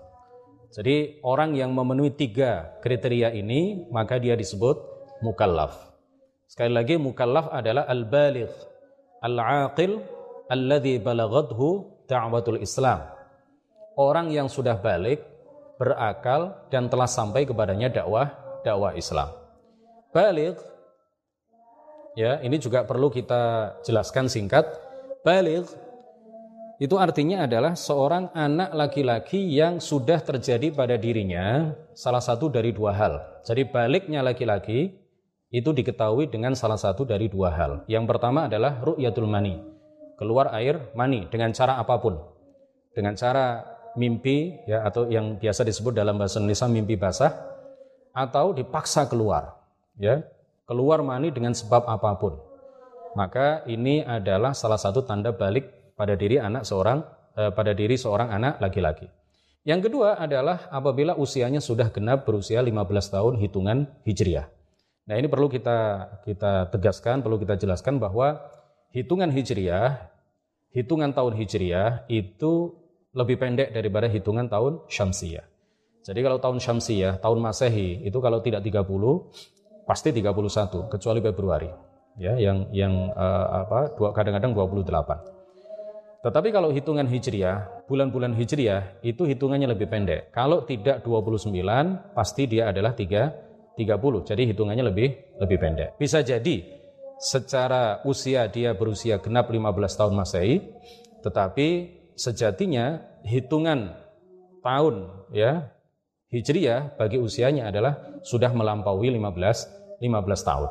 Jadi 0.70 1.18
orang 1.26 1.58
yang 1.58 1.74
memenuhi 1.74 2.14
tiga 2.14 2.78
kriteria 2.86 3.34
ini 3.34 3.90
maka 3.90 4.22
dia 4.22 4.38
disebut 4.38 4.78
mukallaf. 5.26 5.90
Sekali 6.46 6.74
lagi 6.74 6.98
mukallaf 6.98 7.50
adalah 7.50 7.90
al-baligh, 7.90 8.50
al-aqil, 9.22 10.02
alladhi 10.50 11.02
balagadhu 11.02 11.90
da'watul 12.06 12.62
Islam. 12.62 13.06
Orang 13.98 14.30
yang 14.30 14.46
sudah 14.50 14.78
balik, 14.78 15.26
berakal 15.82 16.70
dan 16.70 16.86
telah 16.90 17.10
sampai 17.10 17.50
kepadanya 17.50 17.90
dakwah 17.90 18.34
dakwah 18.62 18.94
Islam. 18.94 19.30
Balik 20.14 20.58
ya, 22.14 22.42
ini 22.46 22.58
juga 22.62 22.86
perlu 22.86 23.10
kita 23.10 23.74
jelaskan 23.86 24.30
singkat. 24.30 24.66
Balik 25.26 25.66
itu 26.79 26.95
artinya 26.95 27.43
adalah 27.43 27.75
seorang 27.75 28.31
anak 28.31 28.71
laki-laki 28.71 29.36
yang 29.51 29.83
sudah 29.83 30.24
terjadi 30.24 30.71
pada 30.71 30.95
dirinya 30.95 31.75
salah 31.91 32.24
satu 32.24 32.48
dari 32.48 32.71
dua 32.71 32.95
hal. 32.95 33.19
Jadi 33.43 33.67
baliknya 33.67 34.24
laki-laki 34.24 34.95
itu 35.51 35.75
diketahui 35.75 36.31
dengan 36.31 36.55
salah 36.55 36.79
satu 36.79 37.03
dari 37.03 37.27
dua 37.27 37.51
hal. 37.51 37.71
Yang 37.91 38.05
pertama 38.07 38.48
adalah 38.48 38.79
ru'yatul 38.79 39.27
mani, 39.27 39.59
keluar 40.15 40.55
air 40.55 40.88
mani 40.95 41.27
dengan 41.27 41.51
cara 41.51 41.75
apa 41.75 42.00
pun. 42.00 42.15
Dengan 42.95 43.12
cara 43.19 43.59
mimpi 44.00 44.63
ya 44.63 44.88
atau 44.88 45.12
yang 45.12 45.36
biasa 45.36 45.67
disebut 45.67 45.91
dalam 45.91 46.15
bahasa 46.15 46.39
Indonesia 46.39 46.71
mimpi 46.71 46.95
basah 46.95 47.36
atau 48.15 48.55
dipaksa 48.55 49.03
keluar 49.12 49.67
ya, 50.00 50.24
keluar 50.63 51.03
mani 51.03 51.27
dengan 51.36 51.51
sebab 51.51 51.83
apa 51.91 52.15
pun. 52.15 52.39
Maka 53.19 53.67
ini 53.67 54.00
adalah 54.00 54.55
salah 54.55 54.79
satu 54.79 55.03
tanda 55.03 55.36
balik 55.36 55.78
pada 56.00 56.15
diri 56.15 56.39
anak 56.39 56.63
seorang 56.63 57.03
eh, 57.35 57.51
pada 57.51 57.75
diri 57.75 58.00
seorang 58.00 58.31
anak 58.31 58.64
laki-laki. 58.64 59.12
Yang 59.68 59.92
kedua 59.92 60.16
adalah 60.16 60.72
apabila 60.72 61.20
usianya 61.20 61.59
sudah 61.59 61.92
genap 61.92 62.24
berusia 62.24 62.64
15 62.64 62.79
tahun 63.12 63.33
hitungan 63.44 63.92
Hijriah. 64.07 64.48
Nah, 65.03 65.16
ini 65.20 65.27
perlu 65.27 65.51
kita 65.51 66.07
kita 66.24 66.72
tegaskan, 66.72 67.20
perlu 67.20 67.35
kita 67.35 67.59
jelaskan 67.59 68.00
bahwa 68.00 68.40
hitungan 68.96 69.27
Hijriah, 69.27 70.09
hitungan 70.72 71.12
tahun 71.12 71.35
Hijriah 71.35 72.07
itu 72.07 72.72
lebih 73.12 73.42
pendek 73.42 73.75
daripada 73.75 74.07
hitungan 74.07 74.48
tahun 74.48 74.85
Syamsiyah. 74.88 75.44
Jadi 76.07 76.20
kalau 76.24 76.40
tahun 76.40 76.64
Syamsiyah, 76.64 77.20
tahun 77.20 77.44
Masehi 77.44 78.07
itu 78.07 78.18
kalau 78.24 78.40
tidak 78.40 78.64
30 78.64 78.88
pasti 79.83 80.14
31 80.16 80.88
kecuali 80.88 81.20
Februari. 81.20 81.70
Ya, 82.20 82.35
yang 82.35 82.68
yang 82.75 83.16
uh, 83.16 83.66
apa 83.68 83.96
kadang-kadang 84.16 84.51
28. 84.51 85.39
Tetapi 86.20 86.51
kalau 86.51 86.75
hitungan 86.75 87.08
Hijriah, 87.08 87.88
bulan-bulan 87.88 88.36
Hijriah 88.36 89.00
itu 89.08 89.24
hitungannya 89.24 89.72
lebih 89.72 89.88
pendek. 89.88 90.36
Kalau 90.36 90.68
tidak 90.68 91.00
29, 91.08 91.55
pasti 92.12 92.44
dia 92.44 92.68
adalah 92.68 92.92
3, 92.92 93.79
30. 93.79 94.27
Jadi 94.27 94.44
hitungannya 94.51 94.84
lebih 94.84 95.40
lebih 95.40 95.58
pendek. 95.64 95.96
Bisa 95.96 96.20
jadi 96.20 96.60
secara 97.20 98.03
usia 98.03 98.51
dia 98.51 98.75
berusia 98.75 99.24
genap 99.24 99.48
15 99.48 99.96
tahun 99.96 100.14
Masehi, 100.20 100.60
tetapi 101.24 101.68
sejatinya 102.20 103.00
hitungan 103.24 103.96
tahun 104.60 105.08
ya 105.32 105.72
Hijriah 106.29 107.00
bagi 107.00 107.16
usianya 107.16 107.72
adalah 107.72 108.20
sudah 108.27 108.51
melampaui 108.51 109.08
15 109.08 110.03
15 110.03 110.48
tahun. 110.48 110.70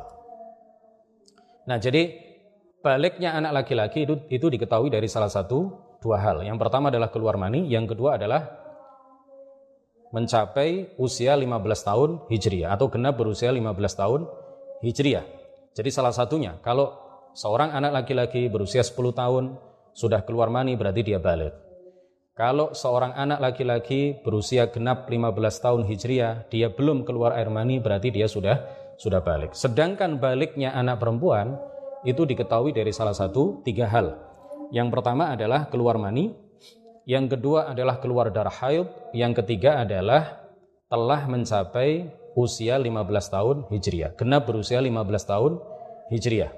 Nah, 1.69 1.77
jadi 1.77 2.28
baliknya 2.79 3.35
anak 3.35 3.63
laki-laki 3.63 4.07
itu 4.07 4.15
itu 4.31 4.47
diketahui 4.47 4.91
dari 4.91 5.07
salah 5.11 5.31
satu 5.31 5.71
dua 5.99 6.17
hal. 6.19 6.43
Yang 6.43 6.57
pertama 6.59 6.87
adalah 6.87 7.11
keluar 7.11 7.35
mani, 7.35 7.67
yang 7.67 7.85
kedua 7.85 8.15
adalah 8.15 8.59
mencapai 10.09 10.97
usia 10.97 11.37
15 11.37 11.45
tahun 11.85 12.09
Hijriah 12.33 12.73
atau 12.73 12.89
genap 12.89 13.19
berusia 13.19 13.53
15 13.53 13.69
tahun 13.93 14.21
Hijriah. 14.81 15.25
Jadi 15.77 15.89
salah 15.93 16.15
satunya 16.15 16.57
kalau 16.65 16.97
seorang 17.37 17.69
anak 17.77 18.03
laki-laki 18.03 18.49
berusia 18.49 18.81
10 18.81 18.97
tahun 19.13 19.43
sudah 19.93 20.25
keluar 20.25 20.49
mani 20.49 20.73
berarti 20.73 21.05
dia 21.05 21.21
balik. 21.21 21.53
Kalau 22.33 22.71
seorang 22.71 23.19
anak 23.19 23.43
laki-laki 23.43 24.15
berusia 24.23 24.71
genap 24.71 25.11
15 25.11 25.35
tahun 25.59 25.81
Hijriah, 25.83 26.47
dia 26.47 26.71
belum 26.71 27.03
keluar 27.03 27.35
air 27.35 27.51
mani 27.51 27.83
berarti 27.83 28.15
dia 28.15 28.31
sudah 28.31 28.63
sudah 28.95 29.19
balik. 29.19 29.51
Sedangkan 29.51 30.23
baliknya 30.23 30.71
anak 30.71 31.03
perempuan 31.03 31.59
itu 32.07 32.23
diketahui 32.23 32.71
dari 32.71 32.91
salah 32.95 33.15
satu 33.15 33.63
tiga 33.63 33.87
hal. 33.89 34.15
Yang 34.69 34.87
pertama 34.93 35.33
adalah 35.33 35.67
keluar 35.67 35.97
mani, 35.97 36.31
yang 37.09 37.25
kedua 37.25 37.73
adalah 37.73 37.97
keluar 37.97 38.29
darah 38.29 38.53
haid, 38.53 38.85
yang 39.17 39.33
ketiga 39.33 39.81
adalah 39.81 40.45
telah 40.89 41.25
mencapai 41.25 42.09
usia 42.37 42.77
15 42.77 43.33
tahun 43.33 43.57
Hijriah. 43.69 44.13
Genap 44.13 44.45
berusia 44.45 44.77
15 44.77 44.93
tahun 45.25 45.51
Hijriah. 46.13 46.51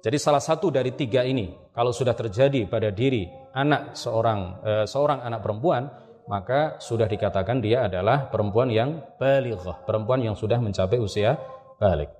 Jadi 0.00 0.16
salah 0.16 0.40
satu 0.40 0.72
dari 0.72 0.96
tiga 0.96 1.26
ini 1.26 1.52
kalau 1.76 1.92
sudah 1.92 2.16
terjadi 2.16 2.64
pada 2.70 2.88
diri 2.88 3.28
anak 3.52 3.98
seorang 3.98 4.40
eh, 4.64 4.86
seorang 4.88 5.20
anak 5.20 5.44
perempuan 5.44 5.92
maka 6.30 6.78
sudah 6.78 7.10
dikatakan 7.10 7.58
dia 7.58 7.90
adalah 7.90 8.30
perempuan 8.30 8.70
yang 8.70 9.02
balighah, 9.18 9.82
perempuan 9.82 10.22
yang 10.22 10.38
sudah 10.38 10.62
mencapai 10.62 11.02
usia 11.02 11.34
balik. 11.82 12.19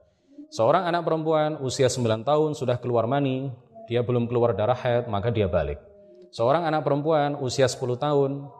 Seorang 0.51 0.83
anak 0.91 1.07
perempuan 1.07 1.63
usia 1.63 1.87
9 1.87 2.27
tahun 2.27 2.59
sudah 2.59 2.75
keluar 2.83 3.07
mani, 3.07 3.55
dia 3.87 4.03
belum 4.03 4.27
keluar 4.27 4.51
darah 4.51 4.75
haid, 4.75 5.07
maka 5.07 5.31
dia 5.31 5.47
balik. 5.47 5.79
Seorang 6.35 6.67
anak 6.67 6.83
perempuan 6.83 7.39
usia 7.39 7.71
10 7.71 7.79
tahun 7.95 8.51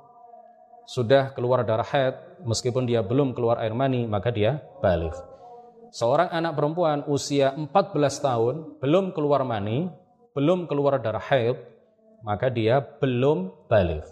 sudah 0.87 1.35
keluar 1.35 1.67
darah 1.67 1.83
haid, 1.83 2.15
meskipun 2.47 2.87
dia 2.87 3.03
belum 3.03 3.35
keluar 3.35 3.59
air 3.59 3.75
mani, 3.75 4.07
maka 4.07 4.31
dia 4.31 4.63
balik. 4.79 5.11
Seorang 5.91 6.31
anak 6.31 6.55
perempuan 6.55 7.03
usia 7.11 7.51
14 7.59 7.67
tahun 8.23 8.55
belum 8.79 9.11
keluar 9.11 9.43
mani, 9.43 9.91
belum 10.31 10.71
keluar 10.71 11.03
darah 11.03 11.27
haid, 11.27 11.59
maka 12.23 12.55
dia 12.55 12.79
belum 12.79 13.51
balik. 13.67 14.07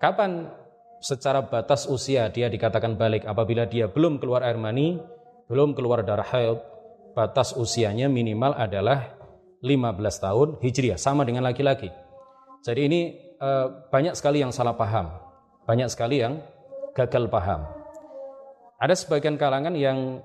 Kapan 0.00 0.48
secara 1.04 1.44
batas 1.44 1.84
usia 1.84 2.32
dia 2.32 2.48
dikatakan 2.48 2.96
balik 2.96 3.28
apabila 3.28 3.68
dia 3.68 3.84
belum 3.84 4.16
keluar 4.16 4.40
air 4.40 4.56
mani, 4.56 4.96
belum 5.48 5.76
keluar 5.76 6.00
darah 6.06 6.26
haid, 6.26 6.58
batas 7.14 7.54
usianya 7.54 8.10
minimal 8.10 8.56
adalah 8.56 9.14
15 9.64 10.24
tahun 10.24 10.48
hijriah, 10.60 11.00
sama 11.00 11.24
dengan 11.24 11.44
laki-laki. 11.46 11.88
Jadi 12.64 12.80
ini 12.84 13.00
e, 13.36 13.50
banyak 13.88 14.12
sekali 14.16 14.44
yang 14.44 14.52
salah 14.52 14.76
paham, 14.76 15.08
banyak 15.64 15.88
sekali 15.88 16.20
yang 16.20 16.40
gagal 16.92 17.28
paham. 17.28 17.64
Ada 18.76 18.96
sebagian 18.96 19.40
kalangan 19.40 19.72
yang 19.72 20.20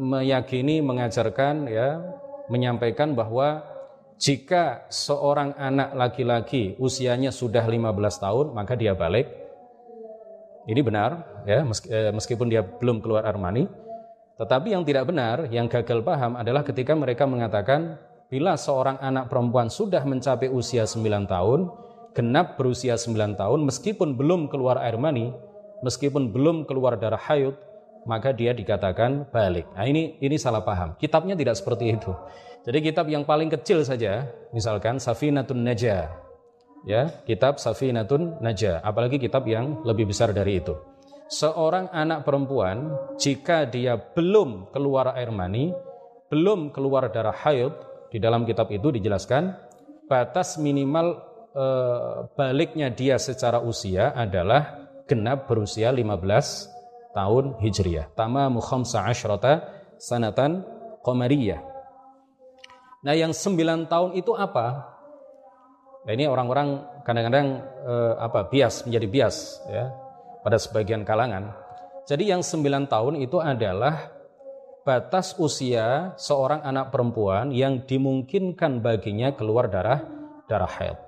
meyakini, 0.00 0.80
mengajarkan, 0.80 1.68
ya, 1.68 2.00
menyampaikan 2.48 3.12
bahwa 3.12 3.64
jika 4.16 4.86
seorang 4.88 5.52
anak 5.58 5.92
laki-laki 5.92 6.78
usianya 6.80 7.34
sudah 7.34 7.64
15 7.66 8.24
tahun, 8.24 8.46
maka 8.56 8.72
dia 8.78 8.96
balik. 8.96 9.28
Ini 10.64 10.80
benar, 10.80 11.44
ya, 11.44 11.60
eh, 11.92 12.12
meskipun 12.14 12.48
dia 12.48 12.64
belum 12.64 13.04
keluar 13.04 13.28
armani. 13.28 13.68
Tetapi 14.34 14.74
yang 14.74 14.82
tidak 14.82 15.06
benar, 15.06 15.46
yang 15.46 15.70
gagal 15.70 16.02
paham 16.02 16.34
adalah 16.34 16.66
ketika 16.66 16.90
mereka 16.98 17.22
mengatakan 17.22 17.94
bila 18.26 18.58
seorang 18.58 18.98
anak 18.98 19.30
perempuan 19.30 19.70
sudah 19.70 20.02
mencapai 20.02 20.50
usia 20.50 20.90
9 20.90 21.30
tahun, 21.30 21.70
genap 22.18 22.58
berusia 22.58 22.98
9 22.98 23.38
tahun 23.38 23.60
meskipun 23.62 24.18
belum 24.18 24.50
keluar 24.50 24.82
air 24.82 24.98
mani, 24.98 25.30
meskipun 25.86 26.34
belum 26.34 26.66
keluar 26.66 26.98
darah 26.98 27.20
hayut, 27.30 27.54
maka 28.10 28.34
dia 28.34 28.50
dikatakan 28.50 29.30
balik. 29.30 29.70
Nah 29.78 29.86
ini 29.86 30.18
ini 30.18 30.34
salah 30.34 30.66
paham. 30.66 30.98
Kitabnya 30.98 31.38
tidak 31.38 31.54
seperti 31.54 31.94
itu. 31.94 32.10
Jadi 32.66 32.78
kitab 32.90 33.06
yang 33.06 33.22
paling 33.22 33.52
kecil 33.54 33.86
saja, 33.86 34.26
misalkan 34.50 34.98
Safinatun 34.98 35.62
Najah. 35.62 36.10
Ya, 36.84 37.22
kitab 37.22 37.62
Safinatun 37.62 38.42
Najah, 38.42 38.82
apalagi 38.82 39.16
kitab 39.16 39.46
yang 39.46 39.84
lebih 39.86 40.10
besar 40.10 40.34
dari 40.34 40.58
itu 40.58 40.74
seorang 41.28 41.88
anak 41.92 42.24
perempuan 42.24 42.92
jika 43.16 43.64
dia 43.64 43.96
belum 43.96 44.68
keluar 44.70 45.16
air 45.16 45.32
mani, 45.32 45.72
belum 46.28 46.72
keluar 46.74 47.08
darah 47.08 47.34
haid, 47.34 47.72
di 48.14 48.22
dalam 48.22 48.46
kitab 48.46 48.70
itu 48.70 48.94
dijelaskan 48.94 49.50
batas 50.06 50.54
minimal 50.62 51.18
e, 51.50 51.66
baliknya 52.38 52.92
dia 52.94 53.18
secara 53.18 53.58
usia 53.58 54.14
adalah 54.14 54.86
genap 55.10 55.50
berusia 55.50 55.90
15 55.90 57.10
tahun 57.10 57.44
Hijriah. 57.58 58.14
Tamamu 58.14 58.62
khamsa 58.62 59.10
asyrata 59.10 59.66
sanatan 59.98 60.62
qamariyah. 61.02 61.58
Nah, 63.04 63.14
yang 63.18 63.34
9 63.34 63.90
tahun 63.90 64.10
itu 64.16 64.32
apa? 64.32 64.94
Nah, 66.06 66.12
ini 66.12 66.30
orang-orang 66.30 67.02
kadang-kadang 67.02 67.66
e, 67.82 67.94
apa 68.20 68.46
bias 68.46 68.86
menjadi 68.86 69.06
bias 69.10 69.36
ya 69.68 70.03
pada 70.44 70.60
sebagian 70.60 71.08
kalangan. 71.08 71.56
Jadi 72.04 72.28
yang 72.28 72.44
9 72.44 72.84
tahun 72.84 73.16
itu 73.16 73.40
adalah 73.40 74.12
batas 74.84 75.32
usia 75.40 76.12
seorang 76.20 76.60
anak 76.60 76.92
perempuan 76.92 77.48
yang 77.48 77.88
dimungkinkan 77.88 78.84
baginya 78.84 79.32
keluar 79.32 79.72
darah 79.72 80.04
darah 80.44 80.68
haid. 80.68 81.00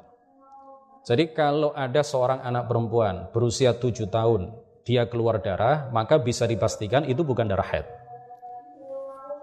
Jadi 1.05 1.37
kalau 1.37 1.77
ada 1.77 2.01
seorang 2.01 2.40
anak 2.40 2.66
perempuan 2.66 3.29
berusia 3.31 3.77
7 3.77 4.09
tahun 4.09 4.57
dia 4.88 5.05
keluar 5.07 5.44
darah, 5.44 5.92
maka 5.92 6.16
bisa 6.16 6.49
dipastikan 6.49 7.05
itu 7.05 7.20
bukan 7.20 7.44
darah 7.44 7.68
haid. 7.68 7.87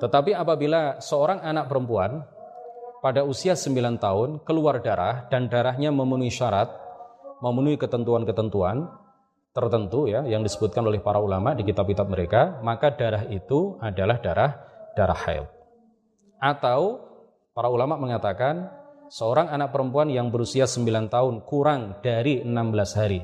Tetapi 0.01 0.33
apabila 0.33 0.97
seorang 0.99 1.39
anak 1.45 1.69
perempuan 1.69 2.25
pada 2.99 3.21
usia 3.21 3.53
9 3.53 4.01
tahun 4.01 4.41
keluar 4.41 4.81
darah 4.81 5.29
dan 5.29 5.45
darahnya 5.47 5.93
memenuhi 5.93 6.33
syarat, 6.33 6.71
memenuhi 7.39 7.77
ketentuan-ketentuan, 7.77 8.89
tertentu 9.53 10.09
ya 10.09 10.25
yang 10.25 10.41
disebutkan 10.41 10.81
oleh 10.81 10.97
para 10.99 11.21
ulama 11.21 11.53
di 11.53 11.61
kitab-kitab 11.61 12.09
mereka, 12.09 12.59
maka 12.65 12.89
darah 12.89 13.23
itu 13.29 13.77
adalah 13.77 14.17
darah 14.17 14.51
darah 14.97 15.19
haid. 15.29 15.45
Atau 16.41 17.05
para 17.53 17.69
ulama 17.69 17.95
mengatakan 17.95 18.67
seorang 19.13 19.53
anak 19.53 19.69
perempuan 19.69 20.09
yang 20.09 20.33
berusia 20.33 20.65
9 20.65 21.13
tahun 21.13 21.45
kurang 21.45 22.01
dari 22.01 22.41
16 22.41 22.99
hari. 22.99 23.21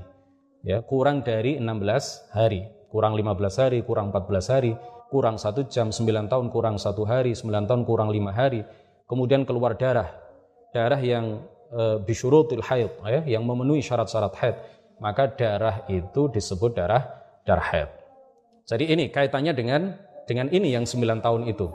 Ya, 0.61 0.85
kurang 0.85 1.25
dari 1.25 1.57
16 1.57 2.35
hari, 2.35 2.67
kurang 2.93 3.15
15 3.17 3.63
hari, 3.63 3.79
kurang 3.81 4.11
14 4.11 4.53
hari, 4.53 4.71
kurang 5.09 5.41
satu 5.41 5.65
jam, 5.65 5.89
9 5.89 6.29
tahun 6.29 6.53
kurang 6.53 6.75
satu 6.77 7.07
hari, 7.07 7.33
9 7.33 7.65
tahun 7.65 7.81
kurang 7.87 8.11
5 8.11 8.29
hari, 8.29 8.61
kemudian 9.07 9.47
keluar 9.47 9.79
darah, 9.79 10.13
darah 10.75 10.99
yang 10.99 11.47
e, 11.71 12.03
bisyurutil 12.03 12.59
haid, 12.59 12.91
ya, 13.07 13.39
yang 13.39 13.47
memenuhi 13.47 13.79
syarat-syarat 13.79 14.35
haid 14.35 14.55
maka 14.99 15.31
darah 15.31 15.87
itu 15.87 16.27
disebut 16.31 16.75
darah 16.75 17.03
darah 17.47 17.67
haid. 17.73 17.89
Jadi 18.69 18.85
ini 18.91 19.09
kaitannya 19.09 19.55
dengan 19.55 19.97
dengan 20.29 20.47
ini 20.53 20.69
yang 20.69 20.85
9 20.85 21.25
tahun 21.25 21.49
itu. 21.49 21.67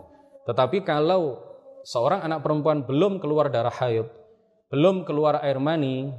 Tetapi 0.47 0.87
kalau 0.87 1.43
seorang 1.83 2.23
anak 2.23 2.47
perempuan 2.47 2.87
belum 2.87 3.19
keluar 3.19 3.51
darah 3.51 3.75
haid, 3.75 4.07
belum 4.71 5.03
keluar 5.03 5.43
air 5.43 5.59
mani, 5.59 6.15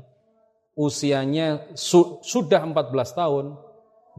usianya 0.76 1.72
su 1.80 2.20
sudah 2.20 2.60
14 2.60 2.91
tahun, 3.15 3.46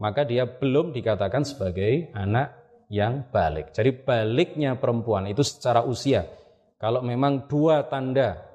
maka 0.01 0.25
dia 0.25 0.49
belum 0.49 0.95
dikatakan 0.95 1.45
sebagai 1.45 2.09
anak 2.17 2.57
yang 2.87 3.27
balik. 3.29 3.75
Jadi 3.75 3.93
baliknya 3.93 4.79
perempuan 4.79 5.27
itu 5.27 5.43
secara 5.43 5.83
usia. 5.83 6.25
Kalau 6.79 7.03
memang 7.03 7.49
dua 7.49 7.85
tanda 7.85 8.46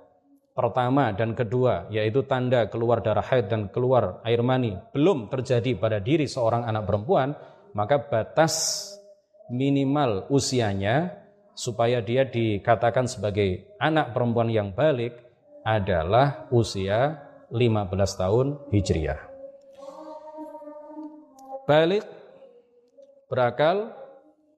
pertama 0.52 1.12
dan 1.16 1.32
kedua 1.32 1.88
yaitu 1.88 2.24
tanda 2.28 2.68
keluar 2.68 3.00
darah 3.00 3.24
haid 3.24 3.48
dan 3.48 3.72
keluar 3.72 4.20
air 4.24 4.44
mani 4.44 4.76
belum 4.92 5.32
terjadi 5.32 5.76
pada 5.80 5.96
diri 5.96 6.28
seorang 6.28 6.68
anak 6.68 6.84
perempuan 6.84 7.32
maka 7.72 7.96
batas 8.04 8.88
minimal 9.48 10.28
usianya 10.28 11.22
supaya 11.52 12.00
dia 12.00 12.24
dikatakan 12.24 13.04
sebagai 13.04 13.76
anak 13.76 14.16
perempuan 14.16 14.48
yang 14.48 14.72
balik 14.72 15.16
adalah 15.62 16.48
usia 16.50 17.20
15 17.52 17.92
tahun 18.16 18.46
Hijriah. 18.72 19.20
Balik 21.68 22.02
berakal 23.28 23.92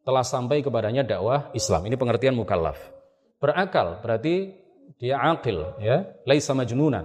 telah 0.06 0.24
sampai 0.24 0.62
kepadanya 0.64 1.04
dakwah 1.04 1.50
Islam. 1.52 1.84
Ini 1.90 1.98
pengertian 1.98 2.38
mukallaf. 2.38 2.78
Berakal 3.42 4.00
berarti 4.00 4.63
dia 5.04 5.20
akil 5.20 5.76
ya. 5.76 6.08
Laisa 6.24 6.56
majnunan. 6.56 7.04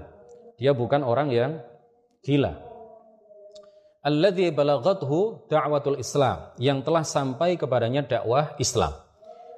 Dia 0.55 0.71
bukan 0.71 1.03
orang 1.03 1.35
yang 1.35 1.59
gila. 2.23 2.55
Alladzi 3.99 4.55
balaghathu 4.55 5.51
da'watul 5.51 5.99
islam. 5.99 6.55
Yang 6.55 6.87
telah 6.87 7.03
sampai 7.03 7.59
kepadanya 7.59 8.07
dakwah 8.07 8.55
Islam. 8.55 8.95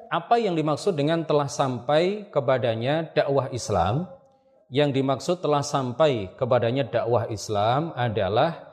Apa 0.10 0.41
yang 0.41 0.58
dimaksud 0.58 0.97
dengan 0.97 1.21
telah 1.21 1.45
sampai 1.45 2.34
kepadanya 2.34 3.13
dakwah 3.13 3.54
Islam? 3.54 4.10
Yang 4.73 4.89
dimaksud 4.97 5.38
telah 5.45 5.62
sampai 5.62 6.34
kepadanya 6.34 6.89
dakwah 6.89 7.30
Islam 7.30 7.93
adalah 7.93 8.65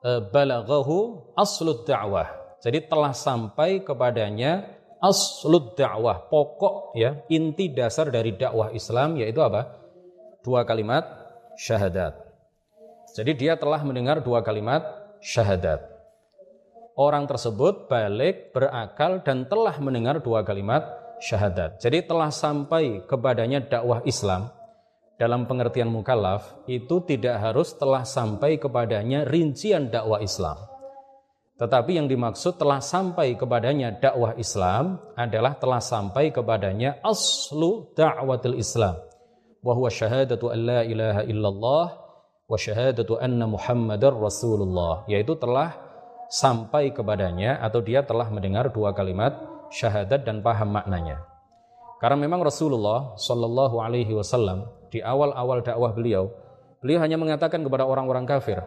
e, 0.00 0.10
balaghahu 0.32 1.28
aslud 1.36 1.84
dakwah 1.84 2.42
jadi 2.62 2.78
telah 2.86 3.10
sampai 3.10 3.82
kepadanya 3.82 4.71
aslud 5.02 5.74
dakwah, 5.74 6.30
pokok 6.30 6.94
ya, 6.94 7.26
inti 7.26 7.74
dasar 7.74 8.08
dari 8.14 8.38
dakwah 8.38 8.70
Islam 8.70 9.18
yaitu 9.18 9.42
apa? 9.42 9.82
Dua 10.46 10.62
kalimat 10.62 11.02
syahadat. 11.58 12.14
Jadi 13.12 13.34
dia 13.36 13.58
telah 13.58 13.82
mendengar 13.82 14.22
dua 14.22 14.40
kalimat 14.40 14.86
syahadat. 15.18 15.84
Orang 16.94 17.26
tersebut 17.26 17.90
balik, 17.90 18.54
berakal 18.54 19.20
dan 19.26 19.44
telah 19.50 19.74
mendengar 19.82 20.22
dua 20.22 20.46
kalimat 20.46 20.86
syahadat. 21.18 21.82
Jadi 21.82 22.06
telah 22.06 22.30
sampai 22.30 23.04
kepadanya 23.04 23.60
dakwah 23.64 24.00
Islam 24.06 24.48
dalam 25.20 25.44
pengertian 25.46 25.92
mukallaf 25.92 26.66
itu 26.66 27.04
tidak 27.04 27.36
harus 27.38 27.76
telah 27.76 28.02
sampai 28.02 28.58
kepadanya 28.58 29.22
rincian 29.28 29.92
dakwah 29.92 30.18
Islam 30.18 30.71
tetapi 31.62 31.94
yang 31.94 32.10
dimaksud 32.10 32.58
telah 32.58 32.82
sampai 32.82 33.38
kepadanya 33.38 33.94
dakwah 33.94 34.34
Islam 34.34 34.98
adalah 35.14 35.54
telah 35.54 35.78
sampai 35.78 36.34
kepadanya 36.34 36.98
aslu 37.06 37.94
da'watil 37.94 38.58
Islam. 38.58 38.98
Wahuwa 39.62 39.86
syahadatu 39.86 40.50
an 40.50 40.58
la 40.58 40.80
ilaha 40.82 41.22
illallah 41.22 41.86
wa 42.50 42.58
syahadatu 42.58 43.14
anna 43.22 43.46
muhammadar 43.46 44.10
rasulullah. 44.10 45.06
Yaitu 45.06 45.38
telah 45.38 45.78
sampai 46.34 46.90
kepadanya 46.90 47.62
atau 47.62 47.78
dia 47.78 48.02
telah 48.02 48.26
mendengar 48.26 48.74
dua 48.74 48.90
kalimat 48.90 49.38
syahadat 49.70 50.26
dan 50.26 50.42
paham 50.42 50.74
maknanya. 50.74 51.22
Karena 52.02 52.18
memang 52.26 52.42
Rasulullah 52.42 53.14
Shallallahu 53.14 53.78
Alaihi 53.78 54.10
Wasallam 54.10 54.66
di 54.90 54.98
awal-awal 54.98 55.62
dakwah 55.62 55.94
beliau, 55.94 56.34
beliau 56.82 56.98
hanya 56.98 57.14
mengatakan 57.14 57.62
kepada 57.62 57.86
orang-orang 57.86 58.26
kafir, 58.26 58.58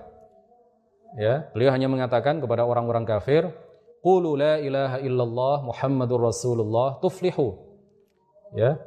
ya 1.15 1.47
beliau 1.55 1.71
hanya 1.71 1.87
mengatakan 1.87 2.43
kepada 2.43 2.67
orang-orang 2.67 3.07
kafir 3.07 3.47
qulu 4.03 4.37
la 4.37 4.59
ilaha 4.59 4.99
illallah 5.01 5.55
muhammadur 5.63 6.29
rasulullah 6.29 6.99
tuflihu 6.99 7.55
ya 8.53 8.77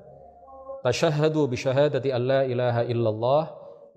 tashahhadu 0.84 1.48
bi 1.50 1.56
syahadati 1.58 2.14
an 2.14 2.22
la 2.22 2.40
ilaha 2.44 2.82
illallah 2.86 3.42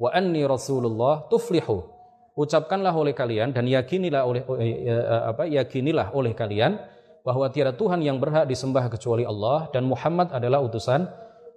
wa 0.01 0.09
anni 0.09 0.41
rasulullah 0.47 1.27
tuflihu 1.29 1.85
ucapkanlah 2.33 2.95
oleh 2.95 3.13
kalian 3.13 3.51
dan 3.51 3.67
yakinilah 3.67 4.23
oleh 4.23 4.41
eh, 4.57 4.89
eh, 4.89 5.23
apa 5.29 5.45
yakinilah 5.45 6.15
oleh 6.15 6.31
kalian 6.33 6.79
bahwa 7.21 7.45
tiada 7.53 7.75
Tuhan 7.75 8.01
yang 8.01 8.17
berhak 8.17 8.49
disembah 8.49 8.89
kecuali 8.89 9.27
Allah 9.27 9.69
dan 9.69 9.85
Muhammad 9.85 10.33
adalah 10.33 10.63
utusan 10.65 11.05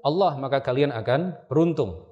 Allah 0.05 0.37
maka 0.37 0.61
kalian 0.61 0.93
akan 0.93 1.49
beruntung. 1.49 2.05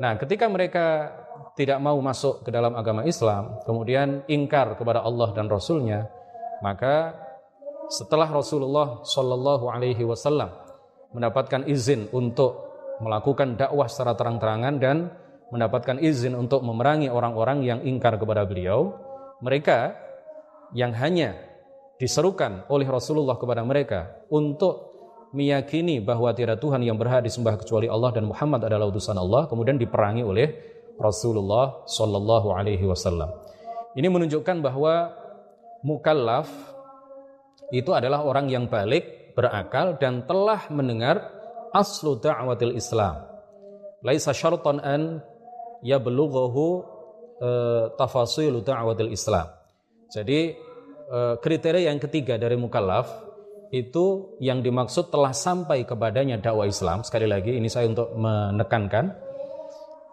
Nah, 0.00 0.16
ketika 0.16 0.48
mereka 0.48 1.12
tidak 1.52 1.78
mau 1.84 2.00
masuk 2.00 2.44
ke 2.44 2.50
dalam 2.50 2.72
agama 2.72 3.04
Islam, 3.04 3.60
kemudian 3.68 4.24
ingkar 4.24 4.76
kepada 4.80 5.04
Allah 5.04 5.36
dan 5.36 5.52
Rasulnya, 5.52 6.08
maka 6.64 7.12
setelah 7.92 8.24
Rasulullah 8.24 9.04
Shallallahu 9.04 9.68
Alaihi 9.68 10.00
Wasallam 10.08 10.48
mendapatkan 11.12 11.68
izin 11.68 12.08
untuk 12.16 12.72
melakukan 13.04 13.60
dakwah 13.60 13.84
secara 13.84 14.16
terang-terangan 14.16 14.74
dan 14.80 15.12
mendapatkan 15.52 16.00
izin 16.00 16.32
untuk 16.32 16.64
memerangi 16.64 17.12
orang-orang 17.12 17.60
yang 17.60 17.80
ingkar 17.84 18.16
kepada 18.16 18.48
beliau, 18.48 18.96
mereka 19.44 19.92
yang 20.72 20.96
hanya 20.96 21.36
diserukan 22.00 22.64
oleh 22.72 22.88
Rasulullah 22.88 23.36
kepada 23.36 23.60
mereka 23.60 24.24
untuk 24.32 24.92
meyakini 25.36 26.00
bahwa 26.00 26.32
tiada 26.32 26.56
Tuhan 26.56 26.80
yang 26.80 26.96
berhak 26.96 27.28
disembah 27.28 27.60
kecuali 27.60 27.92
Allah 27.92 28.16
dan 28.16 28.24
Muhammad 28.24 28.64
adalah 28.64 28.88
utusan 28.88 29.16
Allah, 29.20 29.44
kemudian 29.52 29.76
diperangi 29.76 30.24
oleh 30.24 30.71
Rasulullah 31.00 31.84
Shallallahu 31.88 32.48
Alaihi 32.52 32.84
Wasallam. 32.84 33.30
Ini 33.96 34.08
menunjukkan 34.08 34.64
bahwa 34.64 35.12
mukallaf 35.84 36.48
itu 37.72 37.92
adalah 37.92 38.24
orang 38.24 38.48
yang 38.48 38.68
balik, 38.68 39.36
berakal 39.36 39.96
dan 39.96 40.24
telah 40.28 40.68
mendengar 40.68 41.32
aslu 41.72 42.20
da'watil 42.20 42.76
Islam. 42.76 43.24
Laisa 44.04 44.36
syartan 44.36 44.80
an 44.80 45.20
yablughahu 45.80 46.84
uh, 47.40 47.84
tafasilu 47.96 48.60
da'watil 48.60 49.12
Islam. 49.12 49.48
Jadi 50.12 50.72
Eh, 51.12 51.36
kriteria 51.44 51.92
yang 51.92 52.00
ketiga 52.00 52.40
dari 52.40 52.56
mukallaf 52.56 53.04
itu 53.68 54.32
yang 54.40 54.64
dimaksud 54.64 55.12
telah 55.12 55.36
sampai 55.36 55.84
kepadanya 55.84 56.40
dakwah 56.40 56.64
Islam. 56.64 57.04
Sekali 57.04 57.28
lagi 57.28 57.52
ini 57.52 57.68
saya 57.68 57.92
untuk 57.92 58.16
menekankan 58.16 59.12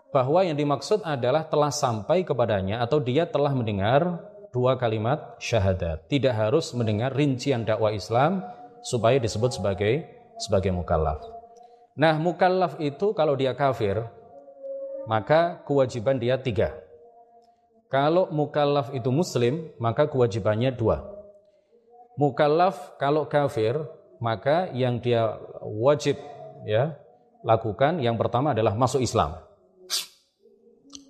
bahwa 0.10 0.42
yang 0.42 0.58
dimaksud 0.58 1.06
adalah 1.06 1.46
telah 1.46 1.70
sampai 1.70 2.26
kepadanya 2.26 2.82
atau 2.82 2.98
dia 2.98 3.30
telah 3.30 3.54
mendengar 3.54 4.26
dua 4.50 4.78
kalimat 4.78 5.38
syahadat. 5.38 6.10
Tidak 6.10 6.34
harus 6.34 6.74
mendengar 6.74 7.14
rincian 7.14 7.62
dakwah 7.66 7.94
Islam 7.94 8.42
supaya 8.82 9.22
disebut 9.22 9.62
sebagai 9.62 10.06
sebagai 10.42 10.74
mukallaf. 10.74 11.22
Nah, 12.00 12.16
mukallaf 12.18 12.80
itu 12.80 13.12
kalau 13.12 13.36
dia 13.36 13.54
kafir, 13.54 14.02
maka 15.06 15.62
kewajiban 15.68 16.18
dia 16.18 16.40
tiga. 16.40 16.74
Kalau 17.90 18.30
mukallaf 18.30 18.94
itu 18.94 19.10
muslim, 19.10 19.74
maka 19.82 20.06
kewajibannya 20.06 20.72
dua. 20.74 21.02
Mukallaf 22.16 22.96
kalau 23.02 23.26
kafir, 23.26 23.76
maka 24.22 24.70
yang 24.72 25.02
dia 25.02 25.40
wajib 25.64 26.20
ya 26.68 26.96
lakukan 27.42 28.04
yang 28.04 28.20
pertama 28.20 28.52
adalah 28.52 28.76
masuk 28.76 29.02
Islam. 29.02 29.49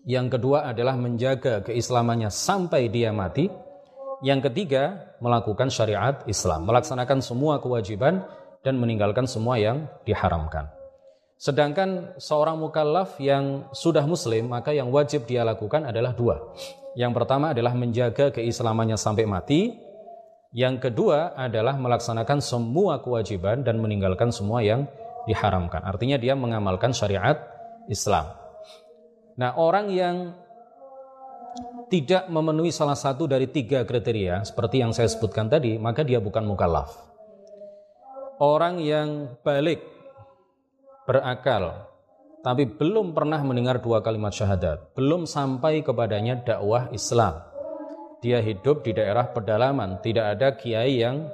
Yang 0.10 0.42
kedua 0.42 0.66
adalah 0.74 0.98
menjaga 0.98 1.62
keislamannya 1.62 2.34
sampai 2.34 2.90
dia 2.90 3.14
mati. 3.14 3.46
Yang 4.26 4.50
ketiga, 4.50 5.14
melakukan 5.22 5.70
syariat 5.70 6.26
Islam, 6.26 6.66
melaksanakan 6.66 7.22
semua 7.22 7.62
kewajiban 7.62 8.26
dan 8.66 8.82
meninggalkan 8.82 9.30
semua 9.30 9.62
yang 9.62 9.86
diharamkan. 10.10 10.66
Sedangkan 11.38 12.18
seorang 12.18 12.58
mukallaf 12.58 13.22
yang 13.22 13.70
sudah 13.70 14.02
muslim, 14.10 14.50
maka 14.50 14.74
yang 14.74 14.90
wajib 14.90 15.30
dia 15.30 15.46
lakukan 15.46 15.86
adalah 15.86 16.18
dua. 16.18 16.58
Yang 16.98 17.14
pertama 17.14 17.54
adalah 17.54 17.78
menjaga 17.78 18.34
keislamannya 18.34 18.98
sampai 18.98 19.30
mati. 19.30 19.78
Yang 20.58 20.90
kedua 20.90 21.38
adalah 21.38 21.78
melaksanakan 21.78 22.42
semua 22.42 22.98
kewajiban 23.06 23.62
dan 23.62 23.78
meninggalkan 23.78 24.34
semua 24.34 24.66
yang 24.66 24.90
diharamkan. 25.30 25.86
Artinya 25.86 26.18
dia 26.18 26.34
mengamalkan 26.34 26.98
syariat 26.98 27.38
Islam. 27.86 28.39
Nah, 29.40 29.56
orang 29.56 29.88
yang 29.88 30.36
tidak 31.88 32.28
memenuhi 32.28 32.76
salah 32.76 33.00
satu 33.00 33.24
dari 33.24 33.48
tiga 33.48 33.88
kriteria 33.88 34.44
seperti 34.44 34.84
yang 34.84 34.92
saya 34.92 35.08
sebutkan 35.08 35.48
tadi, 35.48 35.80
maka 35.80 36.04
dia 36.04 36.20
bukan 36.20 36.44
mukallaf. 36.44 36.92
Orang 38.44 38.84
yang 38.84 39.40
balik 39.40 39.80
berakal, 41.08 41.88
tapi 42.44 42.68
belum 42.68 43.16
pernah 43.16 43.40
mendengar 43.40 43.80
dua 43.80 44.04
kalimat 44.04 44.36
syahadat, 44.36 44.92
belum 44.92 45.24
sampai 45.24 45.88
kepadanya 45.88 46.44
dakwah 46.44 46.92
Islam. 46.92 47.40
Dia 48.20 48.44
hidup 48.44 48.84
di 48.84 48.92
daerah 48.92 49.32
pedalaman, 49.32 50.04
tidak 50.04 50.36
ada 50.36 50.48
kiai 50.60 51.00
yang 51.00 51.32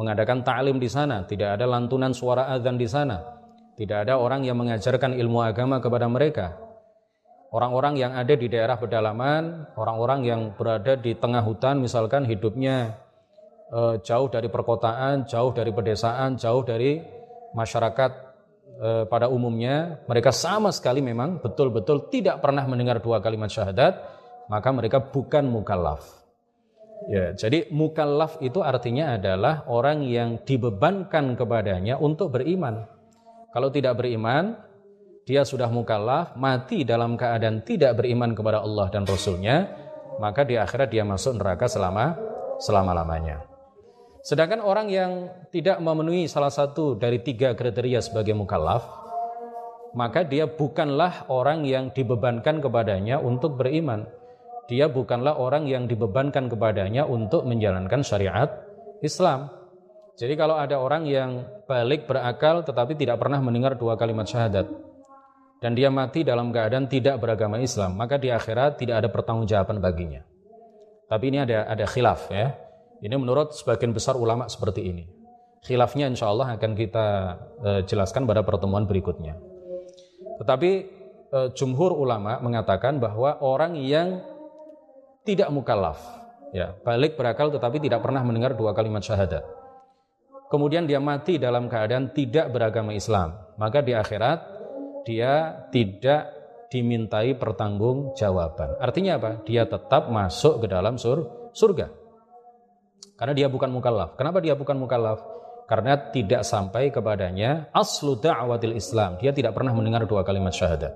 mengadakan 0.00 0.40
ta'lim 0.40 0.80
di 0.80 0.88
sana, 0.88 1.28
tidak 1.28 1.60
ada 1.60 1.68
lantunan 1.68 2.16
suara 2.16 2.48
azan 2.56 2.80
di 2.80 2.88
sana, 2.88 3.20
tidak 3.76 4.08
ada 4.08 4.16
orang 4.16 4.48
yang 4.48 4.56
mengajarkan 4.56 5.12
ilmu 5.12 5.44
agama 5.44 5.76
kepada 5.84 6.08
mereka. 6.08 6.67
Orang-orang 7.48 7.96
yang 7.96 8.12
ada 8.12 8.36
di 8.36 8.44
daerah 8.48 8.76
pedalaman, 8.76 9.72
orang-orang 9.76 10.20
yang 10.24 10.40
berada 10.52 11.00
di 11.00 11.16
tengah 11.16 11.40
hutan 11.40 11.80
misalkan 11.80 12.28
hidupnya 12.28 13.00
eh, 13.72 13.94
jauh 14.04 14.28
dari 14.28 14.52
perkotaan, 14.52 15.24
jauh 15.24 15.56
dari 15.56 15.72
pedesaan, 15.72 16.36
jauh 16.36 16.60
dari 16.60 17.18
masyarakat 17.56 18.10
e, 18.78 18.88
pada 19.10 19.26
umumnya 19.30 20.02
mereka 20.06 20.30
sama 20.34 20.70
sekali 20.74 21.00
memang 21.00 21.42
betul-betul 21.42 22.08
tidak 22.12 22.40
pernah 22.40 22.64
mendengar 22.64 23.02
dua 23.02 23.18
kalimat 23.22 23.50
syahadat, 23.50 23.98
maka 24.46 24.68
mereka 24.72 24.98
bukan 25.02 25.46
mukallaf. 25.48 26.04
Ya, 27.08 27.30
jadi 27.30 27.70
mukallaf 27.70 28.42
itu 28.42 28.58
artinya 28.58 29.14
adalah 29.14 29.62
orang 29.70 30.02
yang 30.02 30.42
dibebankan 30.42 31.38
kepadanya 31.38 31.94
untuk 31.96 32.34
beriman. 32.34 32.90
Kalau 33.54 33.70
tidak 33.70 34.02
beriman, 34.02 34.58
dia 35.28 35.44
sudah 35.44 35.68
mukallaf, 35.68 36.32
mati 36.40 36.88
dalam 36.88 37.12
keadaan 37.12 37.60
tidak 37.60 38.00
beriman 38.00 38.32
kepada 38.32 38.64
Allah 38.64 38.88
dan 38.88 39.04
Rasulnya, 39.04 39.68
maka 40.16 40.40
di 40.40 40.56
akhirat 40.56 40.88
dia 40.88 41.04
masuk 41.04 41.36
neraka 41.36 41.68
selama 41.68 42.16
selama-lamanya. 42.64 43.44
Sedangkan 44.24 44.64
orang 44.64 44.88
yang 44.88 45.28
tidak 45.52 45.84
memenuhi 45.84 46.24
salah 46.32 46.48
satu 46.48 46.96
dari 46.96 47.20
tiga 47.20 47.52
kriteria 47.52 48.00
sebagai 48.00 48.32
mukallaf, 48.32 48.88
maka 49.92 50.24
dia 50.24 50.48
bukanlah 50.48 51.28
orang 51.28 51.68
yang 51.68 51.92
dibebankan 51.92 52.64
kepadanya 52.64 53.20
untuk 53.20 53.60
beriman. 53.60 54.08
Dia 54.64 54.88
bukanlah 54.88 55.36
orang 55.36 55.68
yang 55.68 55.84
dibebankan 55.84 56.48
kepadanya 56.48 57.04
untuk 57.04 57.44
menjalankan 57.44 58.00
syariat 58.00 58.48
Islam. 59.04 59.52
Jadi 60.16 60.40
kalau 60.40 60.56
ada 60.56 60.80
orang 60.80 61.04
yang 61.04 61.44
balik 61.68 62.08
berakal 62.08 62.64
tetapi 62.64 62.96
tidak 62.96 63.20
pernah 63.20 63.44
mendengar 63.44 63.76
dua 63.76 63.94
kalimat 64.00 64.24
syahadat 64.24 64.88
dan 65.58 65.74
dia 65.74 65.90
mati 65.90 66.22
dalam 66.22 66.54
keadaan 66.54 66.86
tidak 66.86 67.18
beragama 67.18 67.58
Islam, 67.58 67.98
maka 67.98 68.18
di 68.18 68.30
akhirat 68.30 68.78
tidak 68.78 69.02
ada 69.04 69.08
pertanggungjawaban 69.10 69.82
baginya. 69.82 70.22
Tapi 71.08 71.24
ini 71.34 71.38
ada 71.42 71.66
ada 71.66 71.84
khilaf 71.88 72.28
ya 72.30 72.68
ini 72.98 73.14
menurut 73.14 73.54
sebagian 73.54 73.94
besar 73.94 74.18
ulama 74.18 74.50
seperti 74.50 74.82
ini. 74.82 75.04
Khilafnya 75.62 76.10
insya 76.10 76.30
Allah 76.30 76.54
akan 76.58 76.72
kita 76.74 77.06
e, 77.62 77.70
jelaskan 77.86 78.26
pada 78.26 78.42
pertemuan 78.42 78.86
berikutnya. 78.86 79.38
Tetapi 80.38 80.70
e, 81.30 81.38
jumhur 81.54 81.94
ulama 81.94 82.38
mengatakan 82.42 82.98
bahwa 82.98 83.38
orang 83.42 83.78
yang 83.78 84.22
tidak 85.26 85.50
mukallaf, 85.50 85.98
ya 86.54 86.74
balik 86.82 87.18
berakal 87.18 87.52
tetapi 87.52 87.82
tidak 87.82 88.02
pernah 88.02 88.22
mendengar 88.22 88.54
dua 88.54 88.74
kalimat 88.74 89.02
syahadat. 89.02 89.46
Kemudian 90.48 90.88
dia 90.88 90.98
mati 90.98 91.36
dalam 91.36 91.68
keadaan 91.68 92.10
tidak 92.16 92.48
beragama 92.48 92.96
Islam, 92.96 93.36
maka 93.60 93.84
di 93.84 93.92
akhirat 93.92 94.57
dia 95.08 95.64
tidak 95.72 96.28
dimintai 96.68 97.32
pertanggungjawaban. 97.40 98.76
Artinya 98.76 99.16
apa? 99.16 99.30
Dia 99.48 99.64
tetap 99.64 100.12
masuk 100.12 100.60
ke 100.60 100.66
dalam 100.68 101.00
sur 101.00 101.48
surga. 101.56 101.88
Karena 103.16 103.32
dia 103.32 103.48
bukan 103.48 103.72
mukallaf. 103.72 104.20
Kenapa 104.20 104.44
dia 104.44 104.52
bukan 104.52 104.76
mukallaf? 104.76 105.24
Karena 105.64 105.96
tidak 106.12 106.44
sampai 106.44 106.92
kepadanya 106.92 107.72
aslu 107.72 108.20
da'watil 108.20 108.76
Islam. 108.76 109.16
Dia 109.16 109.32
tidak 109.32 109.56
pernah 109.56 109.72
mendengar 109.72 110.04
dua 110.04 110.20
kalimat 110.24 110.52
syahadat. 110.52 110.92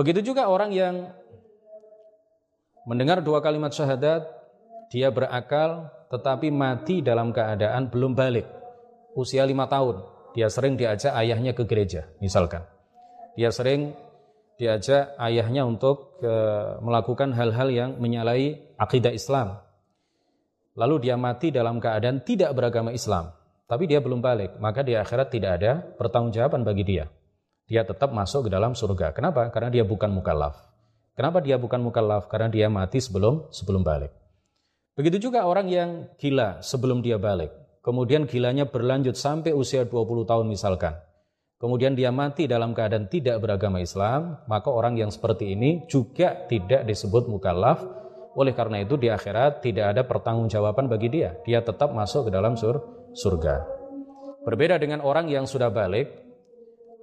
Begitu 0.00 0.32
juga 0.32 0.48
orang 0.48 0.72
yang 0.72 1.12
mendengar 2.88 3.20
dua 3.20 3.44
kalimat 3.44 3.76
syahadat, 3.76 4.24
dia 4.88 5.12
berakal 5.12 5.92
tetapi 6.08 6.48
mati 6.48 7.04
dalam 7.04 7.32
keadaan 7.32 7.92
belum 7.92 8.16
balik. 8.16 8.48
Usia 9.16 9.44
lima 9.44 9.68
tahun. 9.68 10.11
Dia 10.32 10.48
sering 10.48 10.80
diajak 10.80 11.12
ayahnya 11.12 11.52
ke 11.52 11.68
gereja, 11.68 12.08
misalkan. 12.20 12.64
Dia 13.36 13.52
sering 13.52 13.92
diajak 14.56 15.16
ayahnya 15.16 15.64
untuk 15.64 16.20
uh, 16.24 16.80
melakukan 16.80 17.32
hal-hal 17.36 17.68
yang 17.72 17.90
menyalahi 18.00 18.76
akidah 18.76 19.12
Islam, 19.12 19.60
lalu 20.76 21.08
dia 21.08 21.16
mati 21.20 21.52
dalam 21.52 21.80
keadaan 21.80 22.24
tidak 22.24 22.52
beragama 22.56 22.92
Islam, 22.92 23.32
tapi 23.68 23.88
dia 23.88 24.04
belum 24.04 24.20
balik, 24.20 24.60
maka 24.60 24.84
di 24.84 24.96
akhirat 24.96 25.32
tidak 25.32 25.50
ada 25.60 25.72
pertanggungjawaban 25.96 26.64
bagi 26.64 26.84
dia. 26.84 27.04
Dia 27.68 27.88
tetap 27.88 28.12
masuk 28.12 28.48
ke 28.48 28.50
dalam 28.52 28.76
surga. 28.76 29.16
Kenapa? 29.16 29.48
Karena 29.48 29.72
dia 29.72 29.80
bukan 29.86 30.12
mukallaf. 30.12 30.60
Kenapa 31.16 31.40
dia 31.40 31.56
bukan 31.56 31.80
mukallaf? 31.80 32.28
Karena 32.28 32.52
dia 32.52 32.68
mati 32.68 33.00
sebelum 33.00 33.48
sebelum 33.48 33.80
balik. 33.80 34.12
Begitu 34.92 35.28
juga 35.30 35.48
orang 35.48 35.72
yang 35.72 35.90
gila 36.20 36.60
sebelum 36.60 37.00
dia 37.00 37.16
balik. 37.16 37.61
Kemudian 37.82 38.30
gilanya 38.30 38.70
berlanjut 38.70 39.18
sampai 39.18 39.50
usia 39.50 39.82
20 39.82 40.22
tahun 40.22 40.46
misalkan. 40.46 40.94
Kemudian 41.58 41.94
dia 41.98 42.14
mati 42.14 42.46
dalam 42.46 42.74
keadaan 42.74 43.06
tidak 43.10 43.42
beragama 43.42 43.82
Islam, 43.82 44.38
maka 44.46 44.70
orang 44.70 44.98
yang 44.98 45.10
seperti 45.10 45.54
ini 45.54 45.86
juga 45.90 46.46
tidak 46.46 46.86
disebut 46.86 47.26
mukallaf, 47.26 47.82
oleh 48.38 48.54
karena 48.54 48.82
itu 48.82 48.94
di 48.98 49.10
akhirat 49.10 49.62
tidak 49.62 49.94
ada 49.94 50.02
pertanggungjawaban 50.06 50.86
bagi 50.86 51.10
dia. 51.10 51.38
Dia 51.42 51.62
tetap 51.62 51.94
masuk 51.94 52.26
ke 52.26 52.30
dalam 52.34 52.54
sur 52.54 52.82
surga. 53.14 53.62
Berbeda 54.42 54.78
dengan 54.78 55.02
orang 55.06 55.30
yang 55.30 55.46
sudah 55.46 55.70
balik, 55.70 56.10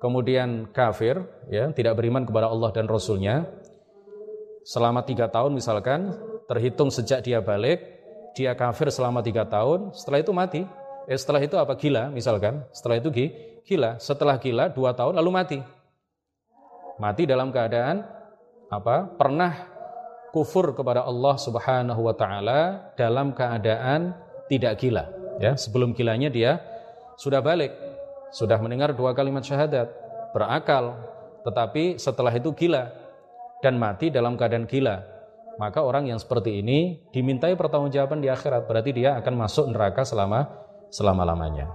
kemudian 0.03 0.71
kafir, 0.75 1.23
ya 1.47 1.71
tidak 1.71 1.95
beriman 1.95 2.27
kepada 2.27 2.51
Allah 2.51 2.71
dan 2.75 2.87
Rasulnya, 2.87 3.47
selama 4.63 5.07
tiga 5.07 5.31
tahun 5.31 5.55
misalkan, 5.55 6.19
terhitung 6.51 6.91
sejak 6.91 7.23
dia 7.23 7.39
balik, 7.39 7.98
dia 8.37 8.53
kafir 8.53 8.89
selama 8.93 9.19
tiga 9.25 9.45
tahun, 9.45 9.93
setelah 9.93 10.19
itu 10.21 10.31
mati. 10.31 10.61
Eh, 11.09 11.17
setelah 11.17 11.41
itu 11.41 11.57
apa 11.57 11.73
gila 11.73 12.13
misalkan, 12.13 12.61
setelah 12.69 13.01
itu 13.01 13.09
gila, 13.65 13.97
setelah 13.97 14.37
gila 14.37 14.69
dua 14.69 14.93
tahun 14.93 15.17
lalu 15.17 15.29
mati. 15.33 15.59
Mati 17.01 17.23
dalam 17.25 17.49
keadaan 17.49 18.05
apa? 18.69 19.09
Pernah 19.17 19.53
kufur 20.29 20.77
kepada 20.77 21.01
Allah 21.01 21.35
Subhanahu 21.41 22.01
wa 22.05 22.13
taala 22.13 22.93
dalam 22.93 23.33
keadaan 23.33 24.13
tidak 24.45 24.77
gila, 24.77 25.09
ya. 25.41 25.57
Sebelum 25.57 25.97
gilanya 25.97 26.29
dia 26.29 26.61
sudah 27.17 27.41
balik, 27.41 27.73
sudah 28.29 28.61
mendengar 28.61 28.93
dua 28.93 29.17
kalimat 29.17 29.41
syahadat, 29.41 29.89
berakal, 30.35 30.93
tetapi 31.41 31.97
setelah 31.97 32.29
itu 32.35 32.53
gila 32.53 32.93
dan 33.59 33.75
mati 33.75 34.13
dalam 34.13 34.37
keadaan 34.37 34.69
gila 34.69 35.01
maka 35.59 35.83
orang 35.83 36.07
yang 36.07 36.15
seperti 36.15 36.63
ini 36.63 37.03
dimintai 37.11 37.59
pertanggungjawaban 37.59 38.23
di 38.23 38.31
akhirat 38.31 38.63
berarti 38.63 38.95
dia 38.95 39.19
akan 39.19 39.33
masuk 39.35 39.67
neraka 39.67 40.07
selama 40.07 40.47
selama-lamanya. 40.87 41.67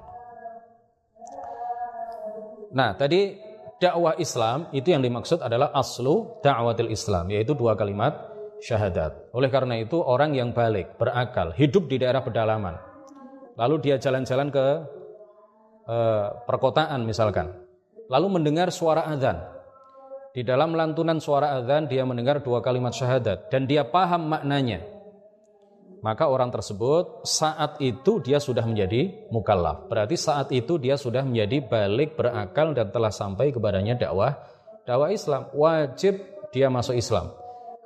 Nah, 2.74 2.96
tadi 2.96 3.38
dakwah 3.78 4.16
Islam 4.18 4.72
itu 4.74 4.90
yang 4.90 5.04
dimaksud 5.04 5.44
adalah 5.44 5.70
aslu 5.76 6.40
dakwatil 6.40 6.90
Islam 6.90 7.30
yaitu 7.30 7.52
dua 7.54 7.76
kalimat 7.76 8.16
syahadat. 8.64 9.30
Oleh 9.36 9.52
karena 9.52 9.78
itu 9.78 10.00
orang 10.00 10.32
yang 10.32 10.56
balik, 10.56 10.96
berakal, 10.96 11.52
hidup 11.52 11.86
di 11.86 12.00
daerah 12.00 12.24
pedalaman. 12.24 12.80
Lalu 13.54 13.74
dia 13.84 13.96
jalan-jalan 14.00 14.48
ke 14.50 14.66
eh, 15.86 16.26
perkotaan 16.48 17.04
misalkan. 17.06 17.52
Lalu 18.08 18.40
mendengar 18.40 18.72
suara 18.74 19.06
azan. 19.06 19.53
Di 20.34 20.42
dalam 20.42 20.74
lantunan 20.74 21.22
suara 21.22 21.54
azan 21.54 21.86
dia 21.86 22.02
mendengar 22.02 22.42
dua 22.42 22.58
kalimat 22.58 22.90
syahadat 22.90 23.54
dan 23.54 23.70
dia 23.70 23.86
paham 23.86 24.26
maknanya. 24.26 24.82
Maka 26.02 26.26
orang 26.26 26.50
tersebut 26.50 27.22
saat 27.22 27.78
itu 27.78 28.18
dia 28.18 28.42
sudah 28.42 28.66
menjadi 28.66 29.30
mukallaf. 29.30 29.86
Berarti 29.86 30.18
saat 30.18 30.50
itu 30.50 30.74
dia 30.82 30.98
sudah 30.98 31.22
menjadi 31.22 31.62
balik 31.62 32.18
berakal 32.18 32.74
dan 32.74 32.90
telah 32.90 33.14
sampai 33.14 33.54
kepadanya 33.54 33.94
dakwah 33.94 34.34
dakwah 34.82 35.14
Islam. 35.14 35.54
Wajib 35.54 36.18
dia 36.50 36.66
masuk 36.66 36.98
Islam. 36.98 37.30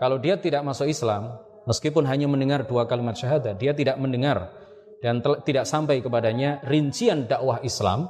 Kalau 0.00 0.16
dia 0.16 0.40
tidak 0.40 0.64
masuk 0.64 0.88
Islam, 0.88 1.36
meskipun 1.68 2.08
hanya 2.08 2.32
mendengar 2.32 2.64
dua 2.64 2.88
kalimat 2.88 3.12
syahadat, 3.12 3.60
dia 3.60 3.76
tidak 3.76 4.00
mendengar 4.00 4.56
dan 5.04 5.20
tidak 5.44 5.68
sampai 5.68 6.00
kepadanya 6.00 6.64
rincian 6.64 7.28
dakwah 7.28 7.60
Islam, 7.60 8.08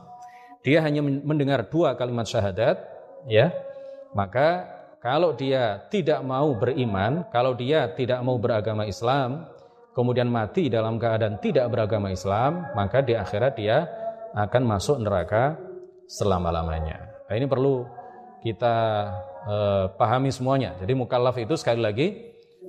dia 0.63 0.79
hanya 0.87 1.03
mendengar 1.03 1.67
dua 1.67 1.99
kalimat 1.99 2.25
syahadat, 2.25 2.81
ya, 3.29 3.53
maka 4.17 4.79
kalau 4.99 5.35
dia 5.35 5.87
tidak 5.89 6.21
mau 6.27 6.59
beriman, 6.59 7.23
kalau 7.31 7.55
dia 7.55 7.87
tidak 7.95 8.19
mau 8.27 8.35
beragama 8.37 8.83
Islam, 8.85 9.47
kemudian 9.95 10.27
mati 10.27 10.67
dalam 10.67 10.99
keadaan 10.99 11.39
tidak 11.39 11.71
beragama 11.71 12.11
Islam, 12.11 12.67
maka 12.75 12.99
di 13.03 13.15
akhirat 13.15 13.53
dia 13.55 13.87
akan 14.35 14.63
masuk 14.67 14.99
neraka 14.99 15.55
selama-lamanya. 16.11 17.09
Nah, 17.31 17.35
ini 17.37 17.47
perlu 17.47 17.87
kita 18.43 18.77
eh, 19.47 19.85
pahami 19.95 20.35
semuanya. 20.35 20.75
Jadi 20.83 20.93
mukallaf 20.99 21.39
itu 21.39 21.55
sekali 21.55 21.79
lagi 21.79 22.09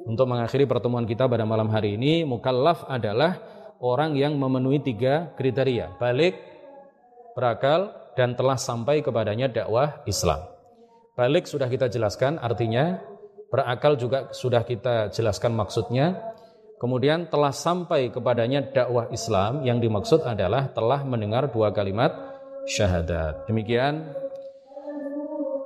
untuk 0.06 0.30
mengakhiri 0.30 0.70
pertemuan 0.70 1.06
kita 1.10 1.26
pada 1.26 1.46
malam 1.50 1.70
hari 1.74 1.98
ini, 1.98 2.26
mukallaf 2.26 2.86
adalah 2.86 3.42
orang 3.82 4.14
yang 4.14 4.36
memenuhi 4.38 4.84
tiga 4.84 5.34
kriteria, 5.34 5.98
balik, 5.98 6.38
berakal, 7.34 7.94
dan 8.14 8.36
telah 8.36 8.60
sampai 8.60 9.00
kepadanya 9.00 9.48
dakwah 9.48 10.04
Islam. 10.04 10.59
Balik 11.20 11.52
sudah 11.52 11.68
kita 11.68 11.92
jelaskan 11.92 12.40
artinya, 12.40 12.96
berakal 13.52 14.00
juga 14.00 14.32
sudah 14.32 14.64
kita 14.64 15.12
jelaskan 15.12 15.52
maksudnya. 15.52 16.16
Kemudian 16.80 17.28
telah 17.28 17.52
sampai 17.52 18.08
kepadanya 18.08 18.64
dakwah 18.64 19.12
Islam 19.12 19.68
yang 19.68 19.84
dimaksud 19.84 20.24
adalah 20.24 20.72
telah 20.72 21.04
mendengar 21.04 21.52
dua 21.52 21.76
kalimat 21.76 22.16
syahadat. 22.72 23.52
Demikian 23.52 24.16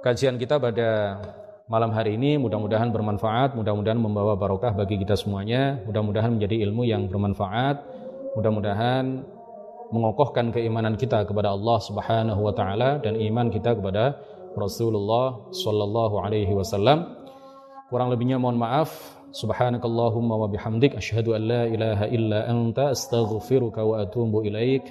kajian 0.01 0.41
kita 0.41 0.57
pada 0.57 1.21
malam 1.69 1.93
hari 1.93 2.17
ini 2.17 2.41
mudah-mudahan 2.41 2.89
bermanfaat, 2.89 3.53
mudah-mudahan 3.53 4.01
membawa 4.01 4.33
barokah 4.33 4.73
bagi 4.73 4.97
kita 5.05 5.13
semuanya, 5.13 5.77
mudah-mudahan 5.85 6.33
menjadi 6.33 6.65
ilmu 6.65 6.81
yang 6.81 7.05
bermanfaat, 7.05 7.77
mudah-mudahan 8.33 9.21
mengokohkan 9.93 10.49
keimanan 10.49 10.97
kita 10.97 11.29
kepada 11.29 11.53
Allah 11.53 11.77
Subhanahu 11.77 12.41
wa 12.41 12.53
taala 12.57 12.97
dan 12.97 13.21
iman 13.21 13.53
kita 13.53 13.77
kepada 13.77 14.17
Rasulullah 14.57 15.49
sallallahu 15.51 16.21
alaihi 16.23 16.53
wasallam. 16.53 17.05
Kurang 17.89 18.09
lebihnya 18.09 18.39
mohon 18.41 18.57
maaf. 18.57 18.89
Subhanakallahumma 19.33 20.37
wa 20.37 20.47
bihamdik 20.49 20.93
asyhadu 20.93 21.33
an 21.33 21.41
la 21.49 21.63
ilaha 21.65 22.05
illa 22.09 22.45
anta 22.45 22.93
astaghfiruka 22.93 23.81
wa 23.81 24.01
atubu 24.01 24.45
ilaik. 24.45 24.89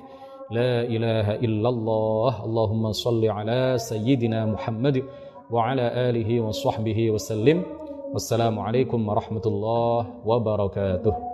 La 0.50 0.84
ilaha 0.84 1.38
illallah. 1.38 2.44
Allahumma 2.44 2.92
salli 2.92 3.30
ala 3.30 3.78
sayyidina 3.78 4.50
Muhammad 4.50 5.02
wa 5.48 5.70
ala 5.70 5.88
alihi 6.10 6.42
wa 6.42 6.52
sahbihi 6.52 7.14
wa. 7.14 7.18
Wassalamualaikum 8.12 9.00
warahmatullahi 9.00 10.20
wabarakatuh. 10.26 11.31